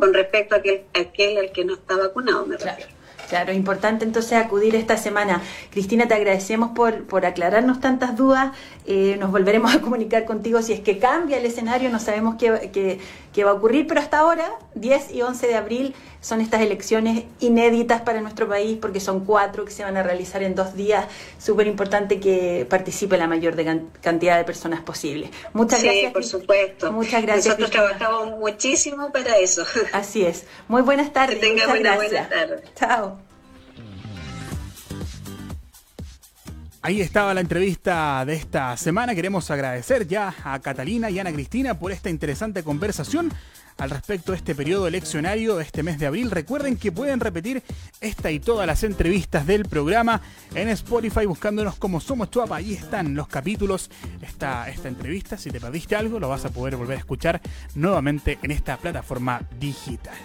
con 0.00 0.12
respecto 0.12 0.56
a 0.56 0.58
aquel, 0.58 0.82
aquel 0.94 1.38
al 1.38 1.52
que 1.52 1.64
no 1.64 1.74
está 1.74 1.96
vacunado, 1.96 2.44
me 2.44 2.56
claro. 2.56 2.84
Claro, 3.32 3.54
importante 3.54 4.04
entonces 4.04 4.34
acudir 4.34 4.76
esta 4.76 4.98
semana. 4.98 5.40
Cristina, 5.70 6.06
te 6.06 6.12
agradecemos 6.12 6.72
por, 6.72 7.04
por 7.04 7.24
aclararnos 7.24 7.80
tantas 7.80 8.14
dudas. 8.14 8.52
Eh, 8.84 9.16
nos 9.18 9.30
volveremos 9.30 9.74
a 9.74 9.80
comunicar 9.80 10.26
contigo 10.26 10.60
si 10.60 10.74
es 10.74 10.80
que 10.80 10.98
cambia 10.98 11.38
el 11.38 11.46
escenario, 11.46 11.88
no 11.88 11.98
sabemos 11.98 12.34
qué, 12.38 12.68
qué, 12.74 12.98
qué, 13.32 13.44
va 13.44 13.52
a 13.52 13.54
ocurrir, 13.54 13.86
pero 13.86 14.00
hasta 14.00 14.18
ahora, 14.18 14.52
10 14.74 15.14
y 15.14 15.22
11 15.22 15.46
de 15.46 15.54
abril, 15.54 15.94
son 16.20 16.42
estas 16.42 16.60
elecciones 16.60 17.24
inéditas 17.40 18.02
para 18.02 18.20
nuestro 18.20 18.46
país 18.46 18.76
porque 18.78 19.00
son 19.00 19.24
cuatro 19.24 19.64
que 19.64 19.70
se 19.70 19.82
van 19.82 19.96
a 19.96 20.02
realizar 20.02 20.42
en 20.42 20.54
dos 20.54 20.74
días. 20.74 21.06
Súper 21.38 21.66
importante 21.66 22.20
que 22.20 22.66
participe 22.68 23.16
la 23.16 23.26
mayor 23.26 23.56
cantidad 24.02 24.36
de 24.36 24.44
personas 24.44 24.82
posible. 24.82 25.30
Muchas 25.54 25.80
sí, 25.80 25.86
gracias. 25.86 26.12
por 26.12 26.24
supuesto. 26.24 26.92
Muchas 26.92 27.22
gracias. 27.22 27.58
Nosotros 27.58 27.70
trabajamos 27.70 28.38
muchísimo 28.38 29.10
para 29.10 29.38
eso. 29.38 29.64
Así 29.94 30.22
es. 30.26 30.44
Muy 30.68 30.82
buenas 30.82 31.14
tardes. 31.14 31.38
Que 31.38 31.46
tenga 31.46 31.66
buenas 31.66 32.28
tardes. 32.28 32.62
Chao. 32.74 33.21
Ahí 36.84 37.00
estaba 37.00 37.32
la 37.32 37.40
entrevista 37.40 38.24
de 38.24 38.34
esta 38.34 38.76
semana. 38.76 39.14
Queremos 39.14 39.48
agradecer 39.52 40.08
ya 40.08 40.34
a 40.42 40.58
Catalina 40.58 41.10
y 41.10 41.18
Ana 41.20 41.32
Cristina 41.32 41.78
por 41.78 41.92
esta 41.92 42.10
interesante 42.10 42.64
conversación 42.64 43.32
al 43.78 43.90
respecto 43.90 44.32
de 44.32 44.38
este 44.38 44.56
periodo 44.56 44.88
eleccionario 44.88 45.54
de 45.54 45.62
este 45.62 45.84
mes 45.84 46.00
de 46.00 46.06
abril. 46.06 46.32
Recuerden 46.32 46.76
que 46.76 46.90
pueden 46.90 47.20
repetir 47.20 47.62
esta 48.00 48.32
y 48.32 48.40
todas 48.40 48.66
las 48.66 48.82
entrevistas 48.82 49.46
del 49.46 49.64
programa 49.66 50.22
en 50.56 50.68
Spotify 50.70 51.24
buscándonos 51.24 51.76
como 51.76 52.00
Somos 52.00 52.32
Chuapa. 52.32 52.56
Ahí 52.56 52.74
están 52.74 53.14
los 53.14 53.28
capítulos, 53.28 53.88
esta, 54.20 54.68
esta 54.68 54.88
entrevista. 54.88 55.36
Si 55.36 55.50
te 55.50 55.60
perdiste 55.60 55.94
algo, 55.94 56.18
lo 56.18 56.28
vas 56.28 56.44
a 56.46 56.50
poder 56.50 56.74
volver 56.74 56.96
a 56.96 57.00
escuchar 57.00 57.40
nuevamente 57.76 58.40
en 58.42 58.50
esta 58.50 58.76
plataforma 58.76 59.40
digital. 59.60 60.16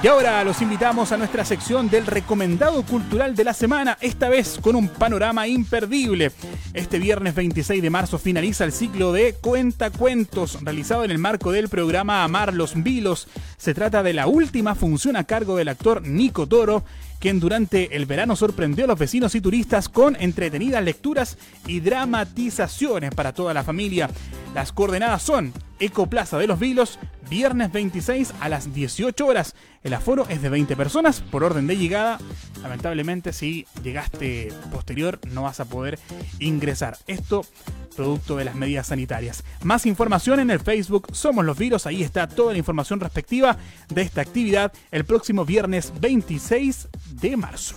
Y 0.00 0.06
ahora 0.06 0.44
los 0.44 0.62
invitamos 0.62 1.10
a 1.10 1.16
nuestra 1.16 1.44
sección 1.44 1.90
del 1.90 2.06
recomendado 2.06 2.84
cultural 2.84 3.34
de 3.34 3.42
la 3.42 3.52
semana, 3.52 3.98
esta 4.00 4.28
vez 4.28 4.60
con 4.62 4.76
un 4.76 4.88
panorama 4.88 5.48
imperdible. 5.48 6.30
Este 6.72 7.00
viernes 7.00 7.34
26 7.34 7.82
de 7.82 7.90
marzo 7.90 8.16
finaliza 8.16 8.62
el 8.62 8.70
ciclo 8.70 9.12
de 9.12 9.34
Cuenta 9.40 9.90
Cuentos, 9.90 10.62
realizado 10.62 11.02
en 11.02 11.10
el 11.10 11.18
marco 11.18 11.50
del 11.50 11.68
programa 11.68 12.22
Amar 12.22 12.54
los 12.54 12.80
Vilos. 12.80 13.26
Se 13.56 13.74
trata 13.74 14.04
de 14.04 14.12
la 14.12 14.28
última 14.28 14.76
función 14.76 15.16
a 15.16 15.24
cargo 15.24 15.56
del 15.56 15.68
actor 15.68 16.06
Nico 16.06 16.46
Toro 16.46 16.84
quien 17.18 17.40
durante 17.40 17.96
el 17.96 18.06
verano 18.06 18.36
sorprendió 18.36 18.84
a 18.84 18.88
los 18.88 18.98
vecinos 18.98 19.34
y 19.34 19.40
turistas 19.40 19.88
con 19.88 20.16
entretenidas 20.20 20.84
lecturas 20.84 21.36
y 21.66 21.80
dramatizaciones 21.80 23.12
para 23.12 23.32
toda 23.32 23.52
la 23.54 23.64
familia. 23.64 24.08
Las 24.54 24.72
coordenadas 24.72 25.22
son 25.22 25.52
Ecoplaza 25.80 26.38
de 26.38 26.46
los 26.46 26.58
Vilos, 26.58 26.98
viernes 27.30 27.72
26 27.72 28.34
a 28.40 28.48
las 28.48 28.74
18 28.74 29.26
horas. 29.26 29.54
El 29.82 29.94
aforo 29.94 30.26
es 30.28 30.42
de 30.42 30.48
20 30.48 30.76
personas 30.76 31.20
por 31.20 31.44
orden 31.44 31.66
de 31.66 31.76
llegada. 31.76 32.18
Lamentablemente, 32.62 33.32
si 33.32 33.66
llegaste 33.82 34.52
posterior, 34.72 35.20
no 35.30 35.42
vas 35.42 35.60
a 35.60 35.64
poder 35.64 35.98
ingresar. 36.40 36.98
Esto 37.06 37.44
producto 37.98 38.36
de 38.36 38.44
las 38.44 38.54
medidas 38.54 38.86
sanitarias. 38.86 39.42
Más 39.64 39.84
información 39.84 40.38
en 40.38 40.50
el 40.50 40.60
Facebook 40.60 41.08
Somos 41.12 41.44
los 41.44 41.58
Virus. 41.58 41.84
Ahí 41.86 42.04
está 42.04 42.28
toda 42.28 42.52
la 42.52 42.58
información 42.58 43.00
respectiva 43.00 43.56
de 43.88 44.02
esta 44.02 44.20
actividad 44.20 44.72
el 44.92 45.04
próximo 45.04 45.44
viernes 45.44 45.92
26 46.00 46.88
de 47.20 47.36
marzo. 47.36 47.74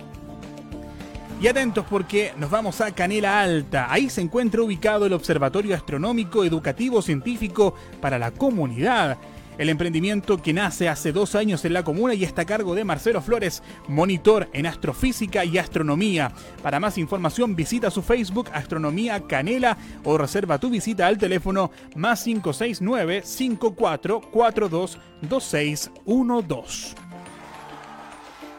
Y 1.41 1.47
atentos 1.47 1.85
porque 1.89 2.33
nos 2.37 2.49
vamos 2.49 2.79
a 2.81 2.91
Canela 2.91 3.41
Alta. 3.41 3.91
Ahí 3.91 4.09
se 4.09 4.21
encuentra 4.21 4.61
ubicado 4.61 5.05
el 5.05 5.13
Observatorio 5.13 5.75
Astronómico 5.75 6.43
Educativo 6.43 7.01
Científico 7.01 7.75
para 8.01 8.17
la 8.17 8.31
Comunidad. 8.31 9.17
El 9.57 9.69
emprendimiento 9.69 10.37
que 10.37 10.53
nace 10.53 10.89
hace 10.89 11.11
dos 11.11 11.35
años 11.35 11.65
en 11.65 11.73
la 11.73 11.83
comuna 11.83 12.13
y 12.13 12.23
está 12.23 12.43
a 12.43 12.45
cargo 12.45 12.75
de 12.75 12.83
Marcelo 12.83 13.21
Flores, 13.21 13.63
monitor 13.87 14.49
en 14.53 14.65
astrofísica 14.65 15.45
y 15.45 15.57
astronomía. 15.57 16.31
Para 16.61 16.79
más 16.79 16.97
información 16.97 17.55
visita 17.55 17.91
su 17.91 18.01
Facebook 18.01 18.49
Astronomía 18.53 19.21
Canela 19.27 19.77
o 20.03 20.17
reserva 20.17 20.59
tu 20.59 20.69
visita 20.69 21.07
al 21.07 21.17
teléfono 21.17 21.71
más 21.95 22.23
569 22.23 23.21
5442 23.23 24.99
2612. 25.21 27.04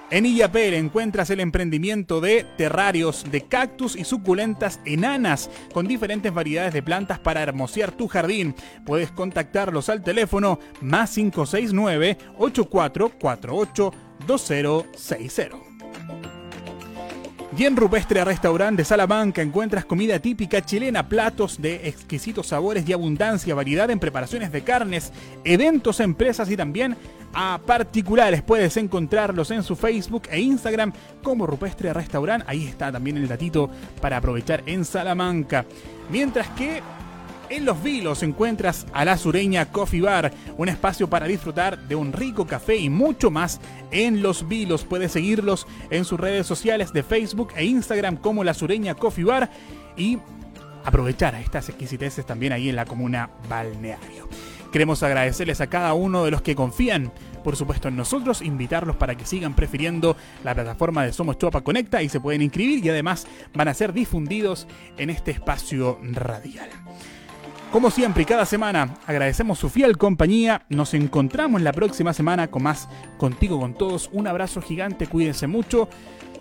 En 0.09 0.25
Illapel 0.25 0.75
encuentras 0.75 1.31
el 1.31 1.41
emprendimiento 1.41 2.21
de 2.21 2.47
terrarios 2.57 3.25
de 3.29 3.43
cactus 3.43 3.97
y 3.97 4.05
suculentas 4.05 4.79
enanas 4.85 5.51
con 5.75 5.89
diferentes 5.89 6.33
variedades 6.33 6.73
de 6.73 6.83
plantas 6.83 7.19
para 7.19 7.43
hermosear 7.43 7.91
tu 7.91 8.07
jardín. 8.07 8.55
Puedes 8.85 9.11
contactarlos 9.11 9.89
al 9.89 10.05
teléfono 10.05 10.61
más 10.81 11.13
569 11.13 12.19
8448 12.39 13.93
2060. 14.29 15.76
Y 17.59 17.65
en 17.65 17.75
Rupestre 17.75 18.23
Restaurante 18.23 18.83
de 18.83 18.85
Salamanca 18.85 19.41
encuentras 19.41 19.87
comida 19.87 20.19
típica 20.19 20.61
chilena, 20.61 21.09
platos 21.09 21.59
de 21.59 21.89
exquisitos 21.89 22.49
sabores 22.49 22.87
y 22.87 22.93
abundancia, 22.93 23.55
variedad 23.55 23.91
en 23.91 23.99
preparaciones 23.99 24.53
de 24.53 24.61
carnes, 24.63 25.11
eventos, 25.43 26.01
empresas 26.01 26.51
y 26.51 26.57
también 26.59 26.99
a 27.33 27.59
particulares. 27.65 28.43
Puedes 28.43 28.77
encontrarlos 28.77 29.51
en 29.53 29.63
su 29.63 29.75
Facebook 29.75 30.25
e 30.31 30.39
Instagram 30.39 30.93
como 31.23 31.47
Rupestre 31.47 31.95
Restaurant. 31.95 32.45
Ahí 32.47 32.67
está 32.67 32.93
también 32.93 33.17
el 33.17 33.27
datito 33.27 33.71
para 34.03 34.19
aprovechar 34.19 34.63
en 34.67 34.85
Salamanca. 34.85 35.65
Mientras 36.11 36.49
que 36.51 36.83
en 37.51 37.65
Los 37.65 37.83
Vilos 37.83 38.23
encuentras 38.23 38.87
a 38.93 39.05
la 39.05 39.17
Sureña 39.17 39.67
Coffee 39.67 40.01
Bar, 40.01 40.33
un 40.57 40.69
espacio 40.69 41.09
para 41.09 41.27
disfrutar 41.27 41.79
de 41.89 41.95
un 41.95 42.13
rico 42.13 42.47
café 42.47 42.77
y 42.77 42.91
mucho 42.91 43.31
más 43.31 43.61
en 43.91 44.23
Los 44.23 44.49
Vilos. 44.49 44.85
Puedes 44.85 45.13
seguirlos 45.13 45.67
en 45.91 46.05
sus 46.05 46.19
redes 46.19 46.47
sociales 46.47 46.93
de 46.93 47.03
Facebook 47.03 47.53
e 47.57 47.65
Instagram 47.65 48.17
como 48.17 48.45
la 48.45 48.55
Sureña 48.55 48.95
Coffee 48.95 49.25
Bar 49.25 49.51
y 49.97 50.19
aprovechar 50.85 51.35
estas 51.35 51.69
exquisiteces 51.69 52.25
también 52.27 52.53
ahí 52.53 52.69
en 52.69 52.77
la 52.77 52.85
comuna 52.85 53.31
balneario. 53.49 54.29
Queremos 54.73 55.03
agradecerles 55.03 55.61
a 55.61 55.69
cada 55.69 55.95
uno 55.95 56.25
de 56.25 56.31
los 56.31 56.43
que 56.43 56.55
confían, 56.55 57.13
por 57.43 57.57
supuesto, 57.57 57.89
en 57.89 57.97
nosotros, 57.97 58.43
invitarlos 58.43 58.97
para 58.97 59.15
que 59.15 59.25
sigan 59.25 59.55
prefiriendo 59.55 60.17
la 60.45 60.55
plataforma 60.55 61.05
de 61.05 61.13
Somos 61.13 61.39
Chuapa 61.39 61.63
Conecta 61.63 62.03
y 62.03 62.09
se 62.09 62.21
pueden 62.21 62.43
inscribir 62.43 62.85
y 62.85 62.91
además 62.91 63.27
van 63.55 63.69
a 63.69 63.75
ser 63.75 63.93
difundidos 63.93 64.67
en 64.99 65.11
este 65.11 65.31
espacio 65.31 65.99
radial. 66.13 66.69
Como 67.73 67.91
siempre 67.91 68.23
y 68.23 68.27
cada 68.27 68.47
semana, 68.47 68.95
agradecemos 69.07 69.59
su 69.59 69.69
fiel 69.69 69.99
compañía. 69.99 70.63
Nos 70.71 70.95
encontramos 70.95 71.61
la 71.61 71.73
próxima 71.73 72.13
semana 72.13 72.49
con 72.49 72.63
más 72.63 72.89
Contigo 73.19 73.61
con 73.61 73.75
Todos. 73.75 74.09
Un 74.13 74.27
abrazo 74.27 74.63
gigante, 74.63 75.07
cuídense 75.07 75.47
mucho. 75.47 75.89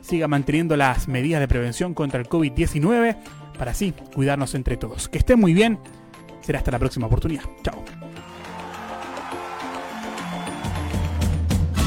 Siga 0.01 0.27
manteniendo 0.27 0.77
las 0.77 1.07
medidas 1.07 1.41
de 1.41 1.47
prevención 1.47 1.93
contra 1.93 2.19
el 2.19 2.29
COVID-19 2.29 3.17
para 3.57 3.71
así 3.71 3.93
cuidarnos 4.13 4.53
entre 4.53 4.77
todos. 4.77 5.09
Que 5.09 5.17
estén 5.17 5.39
muy 5.39 5.53
bien. 5.53 5.79
Será 6.41 6.59
hasta 6.59 6.71
la 6.71 6.79
próxima 6.79 7.07
oportunidad. 7.07 7.43
Chao. 7.63 8.04